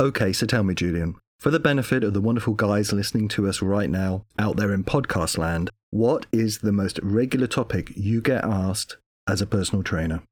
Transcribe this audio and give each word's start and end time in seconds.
Okay, 0.00 0.32
so 0.32 0.46
tell 0.46 0.62
me, 0.62 0.74
Julian, 0.74 1.16
for 1.40 1.50
the 1.50 1.58
benefit 1.58 2.04
of 2.04 2.14
the 2.14 2.20
wonderful 2.20 2.54
guys 2.54 2.92
listening 2.92 3.26
to 3.30 3.48
us 3.48 3.60
right 3.60 3.90
now 3.90 4.24
out 4.38 4.56
there 4.56 4.72
in 4.72 4.84
podcast 4.84 5.36
land, 5.36 5.70
what 5.90 6.24
is 6.30 6.58
the 6.58 6.70
most 6.70 7.00
regular 7.02 7.48
topic 7.48 7.90
you 7.96 8.20
get 8.20 8.44
asked 8.44 8.96
as 9.26 9.42
a 9.42 9.46
personal 9.46 9.82
trainer? 9.82 10.22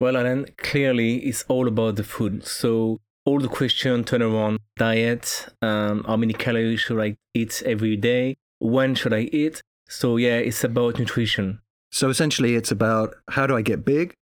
Well, 0.00 0.16
Alan, 0.16 0.46
clearly 0.56 1.18
it's 1.18 1.44
all 1.46 1.68
about 1.68 1.94
the 1.94 2.02
food. 2.02 2.44
So 2.44 2.98
all 3.24 3.38
the 3.38 3.46
questions 3.46 4.06
turn 4.06 4.20
around 4.20 4.58
diet, 4.76 5.46
um, 5.62 6.02
how 6.08 6.16
many 6.16 6.32
calories 6.32 6.80
should 6.80 7.00
I 7.00 7.16
eat 7.34 7.62
every 7.64 7.96
day, 7.96 8.36
when 8.58 8.96
should 8.96 9.14
I 9.14 9.28
eat. 9.30 9.62
So 9.88 10.16
yeah, 10.16 10.38
it's 10.38 10.64
about 10.64 10.98
nutrition. 10.98 11.60
So 11.92 12.10
essentially, 12.10 12.56
it's 12.56 12.72
about 12.72 13.14
how 13.30 13.46
do 13.46 13.54
I 13.56 13.62
get 13.62 13.84
big, 13.84 14.14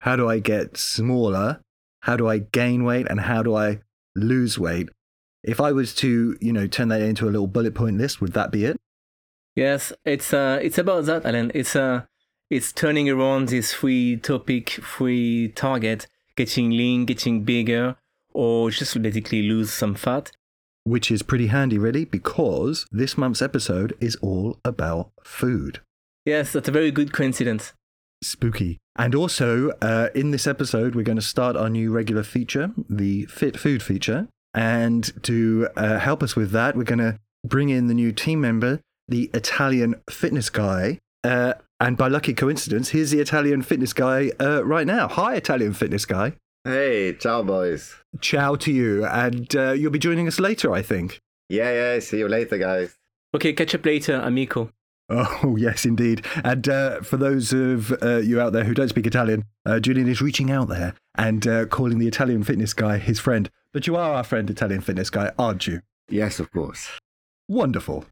how 0.00 0.16
do 0.16 0.26
I 0.26 0.38
get 0.38 0.78
smaller, 0.78 1.60
how 2.00 2.16
do 2.16 2.26
I 2.26 2.38
gain 2.38 2.84
weight, 2.84 3.06
and 3.10 3.20
how 3.20 3.42
do 3.42 3.54
I 3.54 3.80
lose 4.18 4.58
weight. 4.58 4.88
If 5.42 5.60
I 5.60 5.72
was 5.72 5.94
to, 5.96 6.36
you 6.40 6.52
know, 6.52 6.66
turn 6.66 6.88
that 6.88 7.00
into 7.00 7.26
a 7.26 7.30
little 7.30 7.46
bullet 7.46 7.74
point 7.74 7.98
list, 7.98 8.20
would 8.20 8.32
that 8.32 8.50
be 8.50 8.64
it? 8.64 8.76
Yes, 9.54 9.92
it's 10.04 10.32
uh, 10.32 10.58
it's 10.62 10.78
about 10.78 11.06
that, 11.06 11.24
Alan. 11.24 11.50
It's 11.54 11.74
uh, 11.74 12.02
it's 12.50 12.72
turning 12.72 13.08
around 13.08 13.48
this 13.48 13.72
free 13.72 14.16
topic, 14.16 14.70
free 14.70 15.48
target, 15.48 16.06
getting 16.36 16.70
lean, 16.70 17.04
getting 17.04 17.44
bigger, 17.44 17.96
or 18.32 18.70
just 18.70 19.00
basically 19.02 19.42
lose 19.42 19.72
some 19.72 19.94
fat. 19.94 20.30
Which 20.84 21.10
is 21.10 21.22
pretty 21.22 21.48
handy, 21.48 21.76
really, 21.76 22.04
because 22.04 22.86
this 22.90 23.18
month's 23.18 23.42
episode 23.42 23.94
is 24.00 24.16
all 24.16 24.58
about 24.64 25.10
food. 25.22 25.80
Yes, 26.24 26.52
that's 26.52 26.68
a 26.68 26.72
very 26.72 26.90
good 26.90 27.12
coincidence. 27.12 27.74
Spooky. 28.22 28.78
And 28.98 29.14
also, 29.14 29.70
uh, 29.80 30.08
in 30.12 30.32
this 30.32 30.48
episode, 30.48 30.96
we're 30.96 31.04
going 31.04 31.16
to 31.16 31.22
start 31.22 31.56
our 31.56 31.70
new 31.70 31.92
regular 31.92 32.24
feature, 32.24 32.72
the 32.90 33.26
Fit 33.26 33.56
Food 33.56 33.80
feature. 33.80 34.26
And 34.54 35.22
to 35.22 35.68
uh, 35.76 36.00
help 36.00 36.20
us 36.20 36.34
with 36.34 36.50
that, 36.50 36.76
we're 36.76 36.82
going 36.82 36.98
to 36.98 37.18
bring 37.46 37.68
in 37.68 37.86
the 37.86 37.94
new 37.94 38.10
team 38.10 38.40
member, 38.40 38.80
the 39.06 39.30
Italian 39.32 39.94
fitness 40.10 40.50
guy. 40.50 40.98
Uh, 41.22 41.54
and 41.78 41.96
by 41.96 42.08
lucky 42.08 42.34
coincidence, 42.34 42.88
here's 42.88 43.12
the 43.12 43.20
Italian 43.20 43.62
fitness 43.62 43.92
guy 43.92 44.32
uh, 44.40 44.64
right 44.64 44.86
now. 44.86 45.06
Hi, 45.06 45.36
Italian 45.36 45.74
fitness 45.74 46.04
guy. 46.04 46.32
Hey, 46.64 47.14
ciao, 47.14 47.44
boys. 47.44 47.94
Ciao 48.20 48.56
to 48.56 48.72
you. 48.72 49.06
And 49.06 49.54
uh, 49.54 49.72
you'll 49.72 49.92
be 49.92 50.00
joining 50.00 50.26
us 50.26 50.40
later, 50.40 50.72
I 50.72 50.82
think. 50.82 51.20
Yeah, 51.48 51.70
yeah. 51.72 52.00
See 52.00 52.18
you 52.18 52.28
later, 52.28 52.58
guys. 52.58 52.96
Okay, 53.32 53.52
catch 53.52 53.76
up 53.76 53.86
later, 53.86 54.14
amico. 54.16 54.70
Oh, 55.08 55.56
yes, 55.58 55.84
indeed. 55.84 56.24
And 56.44 56.68
uh, 56.68 57.00
for 57.00 57.16
those 57.16 57.52
of 57.52 57.92
uh, 58.02 58.18
you 58.18 58.40
out 58.40 58.52
there 58.52 58.64
who 58.64 58.74
don't 58.74 58.88
speak 58.88 59.06
Italian, 59.06 59.44
uh, 59.64 59.80
Julian 59.80 60.08
is 60.08 60.20
reaching 60.20 60.50
out 60.50 60.68
there 60.68 60.94
and 61.16 61.46
uh, 61.46 61.66
calling 61.66 61.98
the 61.98 62.08
Italian 62.08 62.42
fitness 62.42 62.74
guy 62.74 62.98
his 62.98 63.18
friend. 63.18 63.50
But 63.72 63.86
you 63.86 63.96
are 63.96 64.14
our 64.14 64.24
friend, 64.24 64.48
Italian 64.48 64.80
fitness 64.80 65.10
guy, 65.10 65.32
aren't 65.38 65.66
you? 65.66 65.80
Yes, 66.08 66.40
of 66.40 66.50
course. 66.52 66.90
Wonderful. 67.48 68.04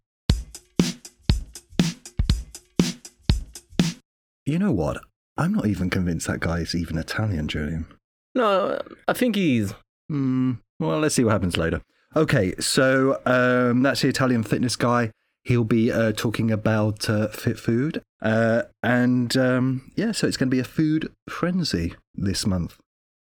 You 4.45 4.59
know 4.59 4.73
what? 4.73 4.99
I'm 5.37 5.53
not 5.53 5.67
even 5.67 5.91
convinced 5.91 6.27
that 6.29 6.41
guy 6.41 6.61
is 6.61 6.75
even 6.75 6.97
Italian, 6.97 7.49
Julian. 7.49 7.87
No, 8.35 8.81
I 9.09 9.13
think 9.13 9.35
he's. 9.35 9.75
Hmm. 10.09 10.53
Well, 10.79 11.01
let's 11.01 11.15
see 11.15 11.25
what 11.25 11.33
happens 11.33 11.57
later. 11.57 11.83
Okay, 12.15 12.55
so 12.61 13.21
um, 13.27 13.83
that's 13.83 14.03
the 14.03 14.09
Italian 14.09 14.43
fitness 14.43 14.77
guy. 14.77 15.11
He'll 15.47 15.63
be 15.63 15.93
uh, 15.93 16.11
talking 16.11 16.51
about 16.51 17.09
uh, 17.09 17.29
fit 17.29 17.57
food. 17.57 18.03
Uh, 18.21 18.63
and 18.83 19.37
um, 19.37 19.93
yeah, 19.95 20.11
so 20.11 20.27
it's 20.27 20.37
going 20.37 20.49
to 20.49 20.55
be 20.55 20.59
a 20.59 20.65
food 20.65 21.13
frenzy 21.29 21.95
this 22.17 22.45
month. 22.45 22.79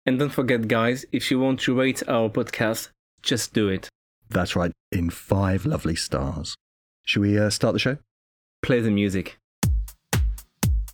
And 0.06 0.20
don't 0.20 0.30
forget, 0.30 0.68
guys, 0.68 1.06
if 1.14 1.32
you 1.32 1.40
want 1.40 1.62
to 1.62 1.74
rate 1.74 2.04
our 2.10 2.28
podcast, 2.28 2.90
just 3.24 3.54
do 3.54 3.70
it. 3.70 3.88
That's 4.30 4.54
right, 4.54 4.74
in 4.92 5.10
five 5.12 5.66
lovely 5.66 5.96
stars. 5.96 6.56
Should 7.06 7.22
we 7.22 7.40
uh, 7.40 7.50
start 7.50 7.72
the 7.72 7.80
show? 7.80 7.98
Play 8.62 8.82
the 8.82 8.92
music. 8.92 9.38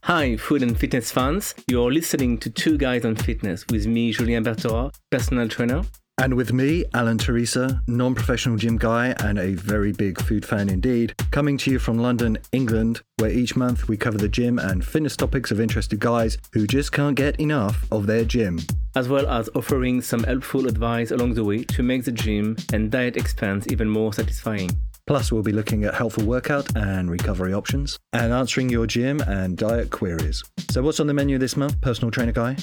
Hi, 0.04 0.38
food 0.38 0.62
and 0.62 0.78
fitness 0.78 1.12
fans. 1.12 1.56
You're 1.68 1.92
listening 1.92 2.38
to 2.38 2.52
Two 2.52 2.78
Guys 2.78 3.04
on 3.04 3.16
Fitness 3.16 3.66
with 3.72 3.88
me, 3.88 4.12
Julien 4.12 4.44
Bertherat, 4.44 4.94
personal 5.10 5.50
trainer. 5.50 5.82
And 6.18 6.36
with 6.36 6.54
me, 6.54 6.86
Alan 6.94 7.18
Teresa, 7.18 7.84
non 7.88 8.16
professional 8.16 8.56
gym 8.56 8.78
guy 8.78 9.14
and 9.20 9.38
a 9.38 9.54
very 9.54 9.92
big 9.92 10.22
food 10.22 10.46
fan 10.46 10.70
indeed, 10.70 11.14
coming 11.32 11.58
to 11.58 11.72
you 11.72 11.78
from 11.78 11.98
London, 11.98 12.38
England, 12.54 13.02
where 13.18 13.30
each 13.30 13.58
month 13.58 13.90
we 13.90 13.98
cover 13.98 14.18
the 14.18 14.30
gym 14.30 14.58
and 14.58 14.84
fitness 14.84 15.18
topics 15.18 15.52
of 15.52 15.60
interested 15.60 16.00
guys 16.00 16.38
who 16.54 16.66
just 16.66 16.94
can't 16.94 17.18
get 17.18 17.38
enough 17.40 17.86
of 17.92 18.08
their 18.08 18.24
gym. 18.24 18.60
As 18.96 19.10
well 19.10 19.28
as 19.28 19.50
offering 19.56 20.02
some 20.02 20.24
helpful 20.24 20.68
advice 20.68 21.12
along 21.12 21.34
the 21.34 21.44
way 21.44 21.66
to 21.66 21.84
make 21.84 22.06
the 22.06 22.14
gym 22.14 22.56
and 22.72 22.90
diet 22.90 23.18
experience 23.18 23.68
even 23.70 23.90
more 23.90 24.14
satisfying. 24.14 24.72
Plus, 25.08 25.34
we'll 25.34 25.44
be 25.44 25.52
looking 25.52 25.84
at 25.84 25.96
helpful 25.96 26.24
workout 26.24 26.76
and 26.78 27.12
recovery 27.12 27.54
options 27.54 28.00
and 28.14 28.32
answering 28.32 28.70
your 28.70 28.88
gym 28.88 29.20
and 29.28 29.58
diet 29.58 29.92
queries. 29.92 30.44
So, 30.72 30.82
what's 30.82 31.02
on 31.02 31.08
the 31.08 31.14
menu 31.14 31.38
this 31.38 31.58
month, 31.58 31.80
personal 31.82 32.10
trainer 32.10 32.32
guy? 32.32 32.56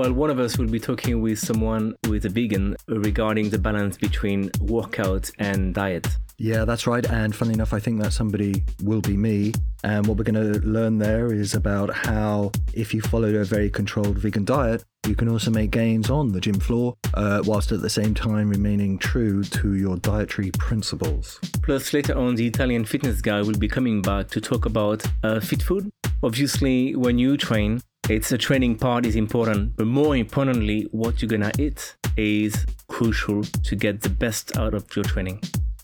Well, 0.00 0.14
one 0.14 0.30
of 0.30 0.38
us 0.38 0.56
will 0.56 0.66
be 0.66 0.80
talking 0.80 1.20
with 1.20 1.38
someone 1.38 1.94
with 2.08 2.24
a 2.24 2.30
vegan 2.30 2.74
regarding 2.88 3.50
the 3.50 3.58
balance 3.58 3.98
between 3.98 4.50
workout 4.58 5.30
and 5.38 5.74
diet. 5.74 6.08
Yeah, 6.38 6.64
that's 6.64 6.86
right. 6.86 7.04
And 7.10 7.36
funny 7.36 7.52
enough, 7.52 7.74
I 7.74 7.80
think 7.80 8.00
that 8.00 8.14
somebody 8.14 8.64
will 8.82 9.02
be 9.02 9.14
me. 9.14 9.52
And 9.84 10.06
what 10.06 10.16
we're 10.16 10.24
going 10.24 10.52
to 10.52 10.58
learn 10.66 10.96
there 10.96 11.34
is 11.34 11.52
about 11.52 11.94
how, 11.94 12.50
if 12.72 12.94
you 12.94 13.02
follow 13.02 13.28
a 13.28 13.44
very 13.44 13.68
controlled 13.68 14.16
vegan 14.16 14.46
diet, 14.46 14.82
you 15.06 15.14
can 15.14 15.28
also 15.28 15.50
make 15.50 15.70
gains 15.70 16.08
on 16.08 16.32
the 16.32 16.40
gym 16.40 16.58
floor, 16.58 16.96
uh, 17.12 17.42
whilst 17.44 17.70
at 17.70 17.82
the 17.82 17.90
same 17.90 18.14
time 18.14 18.48
remaining 18.48 18.96
true 18.96 19.44
to 19.44 19.74
your 19.74 19.98
dietary 19.98 20.50
principles. 20.52 21.38
Plus, 21.62 21.92
later 21.92 22.16
on, 22.16 22.36
the 22.36 22.46
Italian 22.46 22.86
fitness 22.86 23.20
guy 23.20 23.42
will 23.42 23.58
be 23.58 23.68
coming 23.68 24.00
back 24.00 24.28
to 24.28 24.40
talk 24.40 24.64
about 24.64 25.04
uh, 25.22 25.40
fit 25.40 25.62
food. 25.62 25.90
Obviously, 26.22 26.96
when 26.96 27.18
you 27.18 27.36
train, 27.36 27.82
it's 28.10 28.28
the 28.28 28.38
training 28.38 28.76
part 28.76 29.06
is 29.06 29.14
important, 29.14 29.76
but 29.76 29.86
more 29.86 30.16
importantly, 30.16 30.88
what 30.90 31.22
you're 31.22 31.28
gonna 31.28 31.52
eat 31.58 31.94
is 32.16 32.66
crucial 32.88 33.44
to 33.44 33.76
get 33.76 34.00
the 34.00 34.08
best 34.08 34.56
out 34.56 34.74
of 34.74 34.84
your 34.96 35.04
training. 35.04 35.40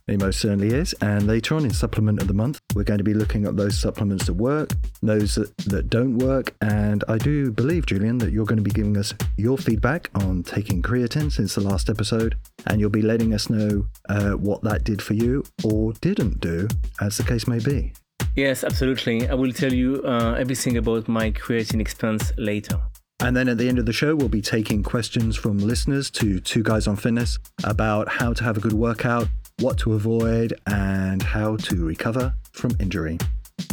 It 0.09 0.21
most 0.21 0.41
certainly 0.41 0.69
is. 0.69 0.93
And 1.01 1.27
later 1.27 1.55
on 1.55 1.65
in 1.65 1.71
Supplement 1.71 2.21
of 2.21 2.29
the 2.29 2.35
Month, 2.35 2.61
we're 2.75 2.85
going 2.85 2.99
to 2.99 3.05
be 3.05 3.15
looking 3.15 3.45
at 3.45 3.57
those 3.57 3.77
supplements 3.77 4.27
that 4.27 4.35
work, 4.35 4.71
those 5.03 5.35
that, 5.35 5.57
that 5.67 5.91
don't 5.91 6.19
work. 6.19 6.55
And 6.61 7.03
I 7.09 7.19
do 7.19 7.51
believe, 7.51 7.87
Julian, 7.87 8.19
that 8.19 8.31
you're 8.31 8.45
going 8.45 8.59
to 8.59 8.63
be 8.63 8.71
giving 8.71 8.97
us 8.97 9.13
your 9.37 9.59
feedback 9.59 10.11
on 10.15 10.45
taking 10.45 10.81
creatine 10.81 11.33
since 11.33 11.57
the 11.57 11.61
last 11.61 11.91
episode. 11.91 12.37
And 12.67 12.81
you'll 12.81 12.89
be 12.91 13.03
letting 13.03 13.35
us 13.35 13.51
know 13.51 13.87
uh, 14.09 14.33
what 14.33 14.63
that 14.63 14.85
did 14.85 15.03
for 15.03 15.15
you 15.15 15.43
or 15.65 15.93
didn't 15.95 16.39
do, 16.41 16.69
as 17.01 17.17
the 17.17 17.25
case 17.25 17.49
may 17.49 17.59
be. 17.59 17.93
Yes, 18.37 18.65
absolutely. 18.65 19.27
I 19.27 19.35
will 19.35 19.53
tell 19.53 19.73
you 19.73 20.03
uh, 20.05 20.35
everything 20.39 20.77
about 20.77 21.09
my 21.09 21.31
creatine 21.31 21.81
expense 21.81 22.33
later. 22.37 22.79
And 23.21 23.35
then 23.35 23.49
at 23.49 23.57
the 23.57 23.67
end 23.67 23.79
of 23.79 23.87
the 23.87 23.95
show, 23.95 24.15
we'll 24.15 24.29
be 24.29 24.43
taking 24.43 24.83
questions 24.83 25.37
from 25.37 25.57
listeners 25.57 26.11
to 26.11 26.39
Two 26.41 26.63
Guys 26.63 26.87
on 26.87 26.97
Fitness 26.97 27.39
about 27.65 28.09
how 28.11 28.35
to 28.35 28.45
have 28.45 28.59
a 28.59 28.61
good 28.61 28.75
workout, 28.75 29.27
what 29.61 29.79
to 29.79 29.95
avoid, 29.95 30.53
and 30.67 31.23
how 31.23 31.57
to 31.57 31.87
recover 31.87 32.35
from 32.53 32.73
injury. 32.79 33.19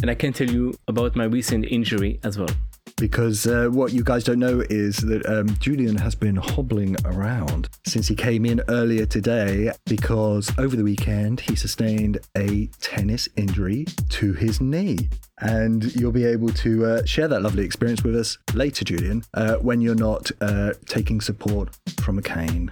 And 0.00 0.10
I 0.10 0.14
can 0.14 0.32
tell 0.32 0.48
you 0.48 0.72
about 0.88 1.14
my 1.14 1.24
recent 1.24 1.66
injury 1.66 2.18
as 2.22 2.38
well. 2.38 2.48
Because 2.96 3.46
uh, 3.46 3.68
what 3.70 3.92
you 3.92 4.04
guys 4.04 4.24
don't 4.24 4.38
know 4.38 4.62
is 4.70 4.98
that 4.98 5.26
um, 5.26 5.48
Julian 5.58 5.96
has 5.96 6.14
been 6.14 6.36
hobbling 6.36 6.96
around 7.04 7.68
since 7.86 8.06
he 8.06 8.14
came 8.14 8.46
in 8.46 8.62
earlier 8.68 9.04
today 9.04 9.72
because 9.86 10.52
over 10.58 10.76
the 10.76 10.84
weekend 10.84 11.40
he 11.40 11.56
sustained 11.56 12.18
a 12.36 12.66
tennis 12.80 13.28
injury 13.36 13.86
to 14.10 14.32
his 14.32 14.60
knee. 14.60 15.08
And 15.40 15.94
you'll 15.96 16.12
be 16.12 16.24
able 16.24 16.50
to 16.50 16.86
uh, 16.86 17.04
share 17.04 17.26
that 17.28 17.42
lovely 17.42 17.64
experience 17.64 18.04
with 18.04 18.16
us 18.16 18.38
later, 18.54 18.84
Julian, 18.84 19.24
uh, 19.34 19.56
when 19.56 19.80
you're 19.80 19.96
not 19.96 20.30
uh, 20.40 20.74
taking 20.86 21.20
support 21.20 21.76
from 22.00 22.18
a 22.18 22.22
cane. 22.22 22.70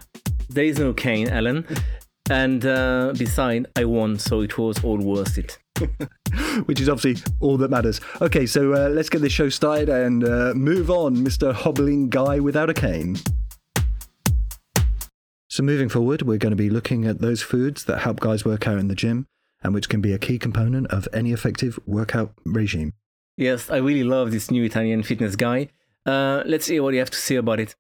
There 0.49 0.65
is 0.65 0.79
no 0.79 0.93
cane, 0.93 1.29
Alan. 1.29 1.67
And 2.31 2.65
uh, 2.65 3.13
besides, 3.19 3.67
I 3.77 3.85
won, 3.85 4.19
so 4.19 4.43
it 4.43 4.57
was 4.57 4.83
all 4.85 4.99
worth 4.99 5.39
it. 5.39 5.59
Which 6.67 6.81
is 6.81 6.89
obviously 6.89 7.23
all 7.41 7.57
that 7.59 7.71
matters. 7.71 8.01
Okay, 8.21 8.47
so 8.47 8.75
uh, 8.75 8.89
let's 8.89 9.09
get 9.09 9.21
this 9.21 9.33
show 9.33 9.49
started 9.49 9.89
and 9.89 10.25
uh, 10.25 10.53
move 10.55 10.91
on, 10.91 11.17
Mr. 11.17 11.53
Hobbling 11.53 12.09
Guy 12.11 12.41
without 12.41 12.71
a 12.71 12.75
cane. 12.75 13.17
So, 15.49 15.63
moving 15.63 15.91
forward, 15.91 16.23
we're 16.23 16.39
going 16.39 16.53
to 16.53 16.57
be 16.57 16.71
looking 16.71 17.05
at 17.05 17.21
those 17.21 17.43
foods 17.43 17.85
that 17.85 18.01
help 18.01 18.21
guys 18.21 18.45
work 18.45 18.67
out 18.67 18.79
in 18.79 18.89
the 18.89 18.95
gym 18.95 19.27
and 19.63 19.75
which 19.75 19.89
can 19.89 20.01
be 20.01 20.13
a 20.13 20.19
key 20.19 20.39
component 20.39 20.87
of 20.89 21.09
any 21.13 21.33
effective 21.33 21.79
workout 21.87 22.33
regime. 22.45 22.95
Yes, 23.37 23.71
I 23.71 23.77
really 23.77 24.05
love 24.05 24.31
this 24.31 24.51
new 24.51 24.65
Italian 24.65 25.03
fitness 25.03 25.37
guy. 25.37 25.69
Uh, 26.05 26.43
let's 26.47 26.67
hear 26.67 26.83
what 26.83 26.95
you 26.95 27.01
have 27.01 27.11
to 27.11 27.19
say 27.19 27.37
about 27.37 27.61
it. 27.61 27.75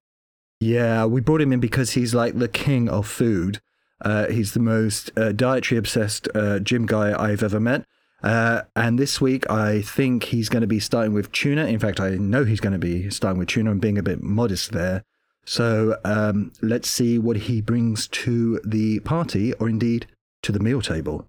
Yeah, 0.61 1.06
we 1.06 1.21
brought 1.21 1.41
him 1.41 1.53
in 1.53 1.61
because 1.61 1.93
he's 1.93 2.15
like 2.15 2.39
the 2.39 2.49
king 2.49 2.89
of 2.89 3.06
food. 3.06 3.61
Uh, 4.02 4.26
he's 4.26 4.52
the 4.52 4.60
most 4.60 5.10
uh, 5.16 5.32
dietary 5.32 5.78
obsessed 5.78 6.28
uh, 6.34 6.58
gym 6.58 6.87
guy 6.87 7.19
I've 7.19 7.43
ever 7.43 7.60
met. 7.60 7.84
Uh, 8.22 8.62
and 8.76 8.99
this 8.99 9.20
week, 9.20 9.49
I 9.50 9.82
think 9.82 10.25
he's 10.25 10.49
going 10.49 10.60
to 10.60 10.69
be 10.69 10.81
starting 10.81 11.12
with 11.12 11.32
tuna. 11.32 11.66
In 11.66 11.78
fact, 11.78 12.00
I 12.00 12.10
know 12.10 12.44
he's 12.44 12.60
going 12.60 12.72
to 12.72 12.78
be 12.78 13.10
starting 13.10 13.38
with 13.38 13.49
tuna. 13.49 13.70
I'm 13.70 13.78
being 13.78 13.99
a 13.99 14.02
bit 14.02 14.22
modest 14.22 14.72
there. 14.72 15.04
So 15.44 15.96
um, 16.04 16.52
let's 16.62 16.88
see 16.88 17.19
what 17.19 17.37
he 17.37 17.60
brings 17.60 18.06
to 18.08 18.60
the 18.64 19.00
party, 19.00 19.52
or 19.54 19.69
indeed 19.69 20.06
to 20.43 20.52
the 20.52 20.60
meal 20.60 20.81
table. 20.81 21.26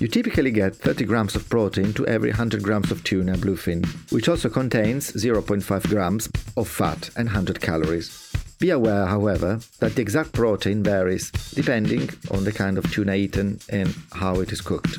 You 0.00 0.08
typically 0.08 0.50
get 0.50 0.74
30 0.74 1.04
grams 1.04 1.36
of 1.36 1.46
protein 1.50 1.92
to 1.92 2.06
every 2.06 2.30
100 2.30 2.62
grams 2.62 2.90
of 2.90 3.04
tuna 3.04 3.34
bluefin, 3.34 3.86
which 4.10 4.30
also 4.30 4.48
contains 4.48 5.12
0.5 5.12 5.88
grams 5.88 6.28
of 6.56 6.66
fat 6.68 7.10
and 7.16 7.26
100 7.26 7.60
calories. 7.60 8.29
Be 8.60 8.68
aware, 8.68 9.06
however, 9.06 9.58
that 9.78 9.94
the 9.94 10.02
exact 10.02 10.32
protein 10.32 10.82
varies 10.82 11.30
depending 11.54 12.10
on 12.30 12.44
the 12.44 12.52
kind 12.52 12.76
of 12.76 12.92
tuna 12.92 13.14
eaten 13.14 13.58
and 13.70 13.96
how 14.12 14.40
it 14.40 14.52
is 14.52 14.60
cooked. 14.60 14.98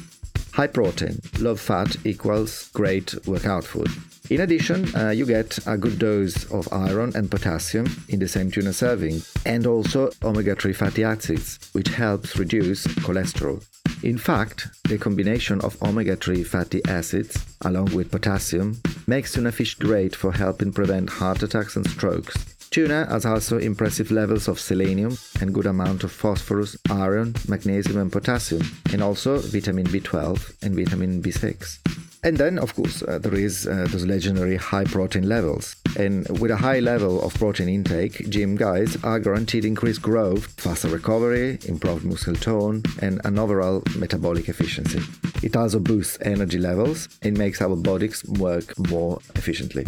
High 0.54 0.66
protein, 0.66 1.22
low 1.40 1.56
fat 1.56 1.96
equals 2.04 2.72
great 2.74 3.13
workout 3.28 3.63
food. 3.63 3.90
In 4.31 4.42
addition, 4.42 4.96
uh, 4.96 5.12
you 5.12 5.28
get 5.28 5.60
a 5.68 5.78
good 5.78 6.00
dose 6.00 6.50
of 6.52 6.68
iron 6.74 7.12
and 7.16 7.30
potassium 7.30 7.86
in 8.10 8.18
the 8.18 8.28
same 8.28 8.50
tuna 8.50 8.74
serving, 8.74 9.22
and 9.46 9.68
also 9.68 10.10
omega 10.24 10.56
3 10.56 10.74
fatty 10.74 11.04
acids, 11.04 11.60
which 11.74 11.90
helps 11.90 12.38
reduce 12.38 12.88
cholesterol. 13.06 13.63
In 14.04 14.18
fact, 14.18 14.69
the 14.90 14.98
combination 14.98 15.62
of 15.62 15.80
omega 15.84 16.16
3 16.16 16.44
fatty 16.44 16.81
acids 16.88 17.38
along 17.63 17.94
with 17.94 18.10
potassium 18.10 18.81
makes 19.06 19.34
tuna 19.34 19.52
fish 19.52 19.75
great 19.75 20.16
for 20.16 20.31
helping 20.31 20.74
prevent 20.74 21.12
heart 21.12 21.44
attacks 21.44 21.75
and 21.75 21.88
strokes. 21.88 22.36
Tuna 22.71 23.06
has 23.09 23.25
also 23.25 23.57
impressive 23.57 24.12
levels 24.12 24.47
of 24.47 24.57
selenium 24.57 25.18
and 25.41 25.53
good 25.53 25.65
amount 25.65 26.06
of 26.06 26.12
phosphorus, 26.13 26.77
iron, 26.89 27.35
magnesium 27.45 27.97
and 27.97 28.09
potassium, 28.09 28.62
and 28.94 29.03
also 29.03 29.39
vitamin 29.39 29.85
B12 29.85 30.63
and 30.63 30.73
vitamin 30.73 31.21
B6. 31.21 31.79
And 32.23 32.38
then, 32.38 32.57
of 32.57 32.73
course, 32.73 33.03
uh, 33.03 33.19
there 33.19 33.35
is 33.35 33.68
uh, 33.68 33.88
those 33.89 34.06
legendary 34.06 34.56
high 34.56 34.85
protein 34.85 35.27
levels. 35.27 35.75
And 35.97 36.25
with 36.39 36.51
a 36.51 36.56
high 36.56 36.79
level 36.79 37.21
of 37.21 37.33
protein 37.33 37.68
intake, 37.68 38.29
gym 38.29 38.56
guys 38.56 38.95
are 39.03 39.19
guaranteed 39.19 39.65
increased 39.65 40.01
growth, 40.01 40.45
faster 40.62 40.88
recovery, 40.88 41.59
improved 41.65 42.06
muscle 42.06 42.35
tone, 42.35 42.83
and 43.01 43.19
an 43.25 43.38
overall 43.38 43.83
metabolic 43.97 44.47
efficiency. 44.47 45.01
It 45.44 45.57
also 45.57 45.79
boosts 45.79 46.17
energy 46.21 46.57
levels 46.57 47.09
and 47.21 47.38
makes 47.38 47.62
our 47.62 47.75
bodies 47.75 48.24
work 48.24 48.79
more 48.79 49.19
efficiently. 49.35 49.83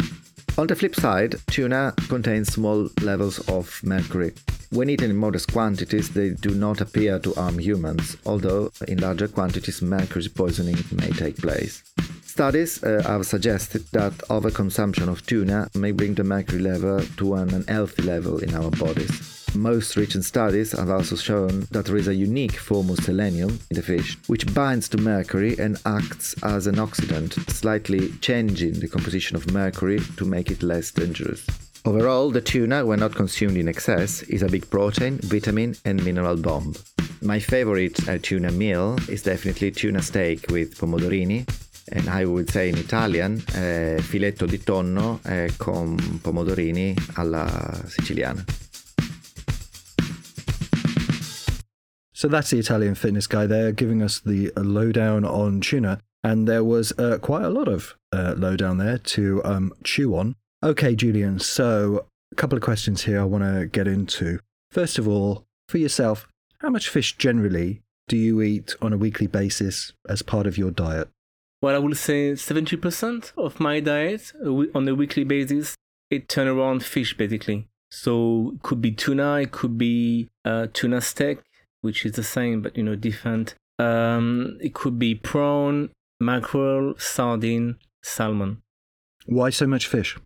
On 0.56 0.68
the 0.68 0.76
flip 0.76 0.94
side, 0.94 1.34
tuna 1.48 1.92
contains 2.08 2.52
small 2.52 2.88
levels 3.02 3.40
of 3.48 3.80
mercury. 3.82 4.32
When 4.70 4.88
eaten 4.88 5.10
in 5.10 5.16
modest 5.16 5.52
quantities, 5.52 6.10
they 6.10 6.30
do 6.30 6.50
not 6.54 6.80
appear 6.80 7.18
to 7.18 7.32
harm 7.34 7.58
humans, 7.58 8.16
although 8.24 8.70
in 8.86 8.98
larger 8.98 9.26
quantities, 9.26 9.82
mercury 9.82 10.28
poisoning 10.28 10.76
may 10.92 11.10
take 11.10 11.38
place. 11.38 11.82
Studies 12.24 12.82
uh, 12.84 13.02
have 13.04 13.26
suggested 13.26 13.84
that 13.92 14.12
overconsumption 14.30 15.08
of 15.08 15.26
tuna 15.26 15.68
may 15.74 15.90
bring 15.90 16.14
the 16.14 16.24
mercury 16.24 16.62
level 16.62 17.00
to 17.16 17.34
an 17.34 17.52
unhealthy 17.52 18.02
level 18.02 18.38
in 18.38 18.54
our 18.54 18.70
bodies. 18.70 19.43
Most 19.54 19.96
recent 19.96 20.24
studies 20.24 20.72
have 20.72 20.90
also 20.90 21.14
shown 21.14 21.68
that 21.70 21.84
there 21.84 21.96
is 21.96 22.08
a 22.08 22.14
unique 22.14 22.56
form 22.56 22.90
of 22.90 22.98
selenium 22.98 23.60
in 23.70 23.76
the 23.76 23.82
fish, 23.82 24.18
which 24.26 24.52
binds 24.52 24.88
to 24.88 24.98
mercury 24.98 25.56
and 25.58 25.80
acts 25.86 26.34
as 26.42 26.66
an 26.66 26.74
oxidant, 26.76 27.38
slightly 27.50 28.08
changing 28.20 28.80
the 28.80 28.88
composition 28.88 29.36
of 29.36 29.52
mercury 29.52 30.00
to 30.16 30.24
make 30.24 30.50
it 30.50 30.64
less 30.64 30.90
dangerous. 30.90 31.46
Overall, 31.84 32.32
the 32.32 32.40
tuna, 32.40 32.84
when 32.84 32.98
not 32.98 33.14
consumed 33.14 33.56
in 33.56 33.68
excess, 33.68 34.22
is 34.22 34.42
a 34.42 34.48
big 34.48 34.68
protein, 34.70 35.18
vitamin, 35.22 35.76
and 35.84 36.04
mineral 36.04 36.36
bomb. 36.36 36.74
My 37.22 37.38
favorite 37.38 38.08
uh, 38.08 38.18
tuna 38.20 38.50
meal 38.50 38.96
is 39.08 39.22
definitely 39.22 39.70
tuna 39.70 40.02
steak 40.02 40.50
with 40.50 40.76
pomodorini, 40.76 41.46
and 41.92 42.08
I 42.08 42.24
would 42.24 42.50
say 42.50 42.70
in 42.70 42.76
Italian 42.76 43.42
eh, 43.54 43.98
filetto 44.00 44.46
di 44.46 44.58
tonno 44.58 45.20
eh, 45.24 45.52
con 45.56 45.96
pomodorini 46.20 46.96
alla 47.14 47.82
siciliana. 47.86 48.44
So 52.24 52.28
that's 52.28 52.48
the 52.48 52.58
Italian 52.58 52.94
fitness 52.94 53.26
guy 53.26 53.44
there 53.44 53.70
giving 53.70 54.00
us 54.00 54.18
the 54.18 54.50
lowdown 54.56 55.26
on 55.26 55.60
tuna. 55.60 56.00
And 56.22 56.48
there 56.48 56.64
was 56.64 56.90
uh, 56.98 57.18
quite 57.18 57.42
a 57.42 57.50
lot 57.50 57.68
of 57.68 57.96
uh, 58.14 58.32
lowdown 58.34 58.78
there 58.78 58.96
to 58.96 59.42
um, 59.44 59.74
chew 59.84 60.16
on. 60.16 60.34
Okay, 60.62 60.96
Julian, 60.96 61.38
so 61.38 62.06
a 62.32 62.34
couple 62.34 62.56
of 62.56 62.64
questions 62.64 63.02
here 63.02 63.20
I 63.20 63.24
want 63.24 63.44
to 63.44 63.66
get 63.66 63.86
into. 63.86 64.38
First 64.70 64.96
of 64.98 65.06
all, 65.06 65.44
for 65.68 65.76
yourself, 65.76 66.26
how 66.60 66.70
much 66.70 66.88
fish 66.88 67.14
generally 67.18 67.82
do 68.08 68.16
you 68.16 68.40
eat 68.40 68.74
on 68.80 68.94
a 68.94 68.96
weekly 68.96 69.26
basis 69.26 69.92
as 70.08 70.22
part 70.22 70.46
of 70.46 70.56
your 70.56 70.70
diet? 70.70 71.10
Well, 71.60 71.74
I 71.74 71.78
would 71.78 71.98
say 71.98 72.32
70% 72.32 73.34
of 73.36 73.60
my 73.60 73.80
diet 73.80 74.32
uh, 74.42 74.48
on 74.74 74.88
a 74.88 74.94
weekly 74.94 75.24
basis, 75.24 75.74
it 76.08 76.30
turn 76.30 76.48
around 76.48 76.86
fish 76.86 77.14
basically. 77.14 77.68
So 77.90 78.52
it 78.54 78.62
could 78.62 78.80
be 78.80 78.92
tuna, 78.92 79.42
it 79.42 79.52
could 79.52 79.76
be 79.76 80.30
uh, 80.46 80.68
tuna 80.72 81.02
steak, 81.02 81.40
which 81.84 82.04
is 82.06 82.12
the 82.12 82.22
same 82.22 82.62
but 82.62 82.76
you 82.76 82.82
know 82.82 82.96
different. 82.96 83.54
Um, 83.78 84.58
it 84.60 84.74
could 84.74 84.98
be 84.98 85.14
prawn, 85.14 85.90
mackerel, 86.20 86.94
sardine, 86.98 87.76
salmon. 88.02 88.62
Why 89.26 89.50
so 89.50 89.66
much 89.66 89.86
fish? 89.86 90.16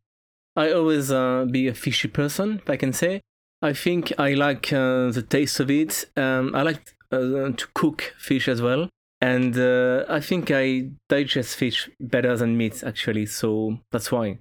I 0.57 0.73
always 0.73 1.11
uh, 1.11 1.47
be 1.51 1.69
a 1.69 1.75
fishy 1.75 2.09
person, 2.09 2.61
if 2.63 2.69
I 2.71 2.77
can 2.77 2.93
say. 2.93 3.21
I 3.63 3.73
think 3.73 4.13
I 4.19 4.35
like 4.35 4.73
uh, 4.73 5.11
the 5.11 5.25
taste 5.29 5.61
of 5.61 5.71
it. 5.71 6.05
Um, 6.17 6.55
I 6.55 6.63
like 6.63 6.95
uh, 7.11 7.51
to 7.61 7.67
cook 7.75 8.15
fish 8.19 8.49
as 8.49 8.61
well 8.61 8.89
and 9.21 9.59
uh, 9.59 10.05
I 10.09 10.21
think 10.21 10.51
I 10.51 10.91
digest 11.09 11.57
fish 11.57 11.91
better 12.01 12.37
than 12.37 12.57
meat 12.57 12.83
actually, 12.85 13.27
so 13.27 13.79
that's 13.91 14.13
why. 14.13 14.39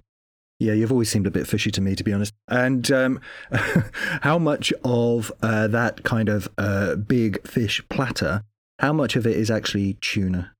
Yeah, 0.60 0.72
you've 0.72 0.90
always 0.90 1.08
seemed 1.08 1.26
a 1.26 1.30
bit 1.30 1.46
fishy 1.46 1.70
to 1.70 1.80
me, 1.80 1.94
to 1.94 2.02
be 2.02 2.12
honest. 2.12 2.34
And 2.48 2.90
um, 2.90 3.20
how 4.22 4.38
much 4.38 4.72
of 4.84 5.30
uh, 5.40 5.68
that 5.68 6.02
kind 6.02 6.28
of 6.28 6.48
uh, 6.58 6.96
big 6.96 7.46
fish 7.46 7.82
platter, 7.88 8.42
how 8.80 8.92
much 8.92 9.14
of 9.14 9.26
it 9.26 9.36
is 9.36 9.50
actually 9.50 9.94
tuna? 10.00 10.52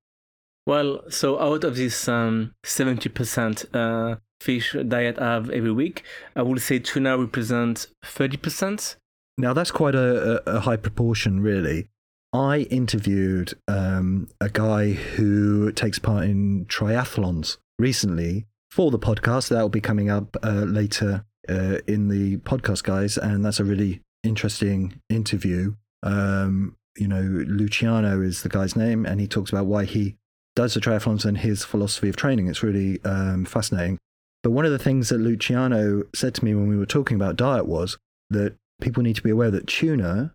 Well, 0.67 1.01
so 1.09 1.41
out 1.41 1.65
of 1.65 1.77
this 1.77 2.09
um, 2.09 2.55
70% 2.65 3.75
uh, 3.75 4.17
fish 4.41 4.77
diet 4.87 5.19
I 5.19 5.33
have 5.33 5.51
every 5.51 5.73
week, 5.73 6.05
I 6.37 6.43
would 6.43 6.61
say 6.61 6.79
tuna 6.79 7.19
represents 7.19 7.89
30%. 8.05 8.97
Now, 9.37 9.53
that's 9.53 9.71
quite 9.71 9.95
a, 9.95 10.43
a 10.49 10.61
high 10.61 10.77
proportion, 10.77 11.41
really. 11.41 11.89
I 12.33 12.67
interviewed 12.71 13.55
um, 13.67 14.29
a 14.41 14.51
guy 14.51 14.91
who 14.93 15.73
takes 15.73 15.99
part 15.99 16.25
in 16.25 16.67
triathlons 16.67 17.57
recently 17.79 18.47
for 18.71 18.91
the 18.91 18.99
podcast. 18.99 19.49
That 19.49 19.63
will 19.63 19.69
be 19.69 19.81
coming 19.81 20.11
up 20.11 20.37
uh, 20.43 20.65
later 20.67 21.25
uh, 21.49 21.79
in 21.87 22.09
the 22.09 22.39
podcast, 22.39 22.83
guys, 22.85 23.17
and 23.17 23.45
that's 23.45 23.61
a 23.61 23.65
really 23.65 24.03
interesting 24.23 25.01
interview. 25.09 25.75
Um, 26.03 26.77
you 26.97 27.09
know, 27.09 27.21
Luciano 27.21 28.21
is 28.21 28.43
the 28.43 28.49
guy's 28.49 28.77
name, 28.77 29.07
and 29.07 29.21
he 29.21 29.27
talks 29.27 29.51
about 29.51 29.67
why 29.67 29.85
he 29.85 30.17
does 30.57 30.75
the 30.75 30.81
triathlons 30.81 31.25
and 31.25 31.39
his 31.39 31.65
philosophy 31.65 32.09
of 32.09 32.17
training. 32.17 32.49
It's 32.49 32.63
really 32.63 33.03
um, 33.05 33.45
fascinating. 33.45 33.99
But 34.43 34.51
one 34.51 34.65
of 34.65 34.73
the 34.73 34.79
things 34.79 35.09
that 35.09 35.19
Luciano 35.19 36.05
said 36.15 36.35
to 36.37 36.45
me 36.45 36.55
when 36.55 36.69
we 36.69 36.77
were 36.77 36.87
talking 36.87 37.17
about 37.17 37.37
diet 37.37 37.67
was 37.67 37.97
that 38.31 38.57
people 38.81 39.03
need 39.03 39.17
to 39.17 39.23
be 39.23 39.31
aware 39.31 39.51
that 39.51 39.67
tuna 39.67 40.33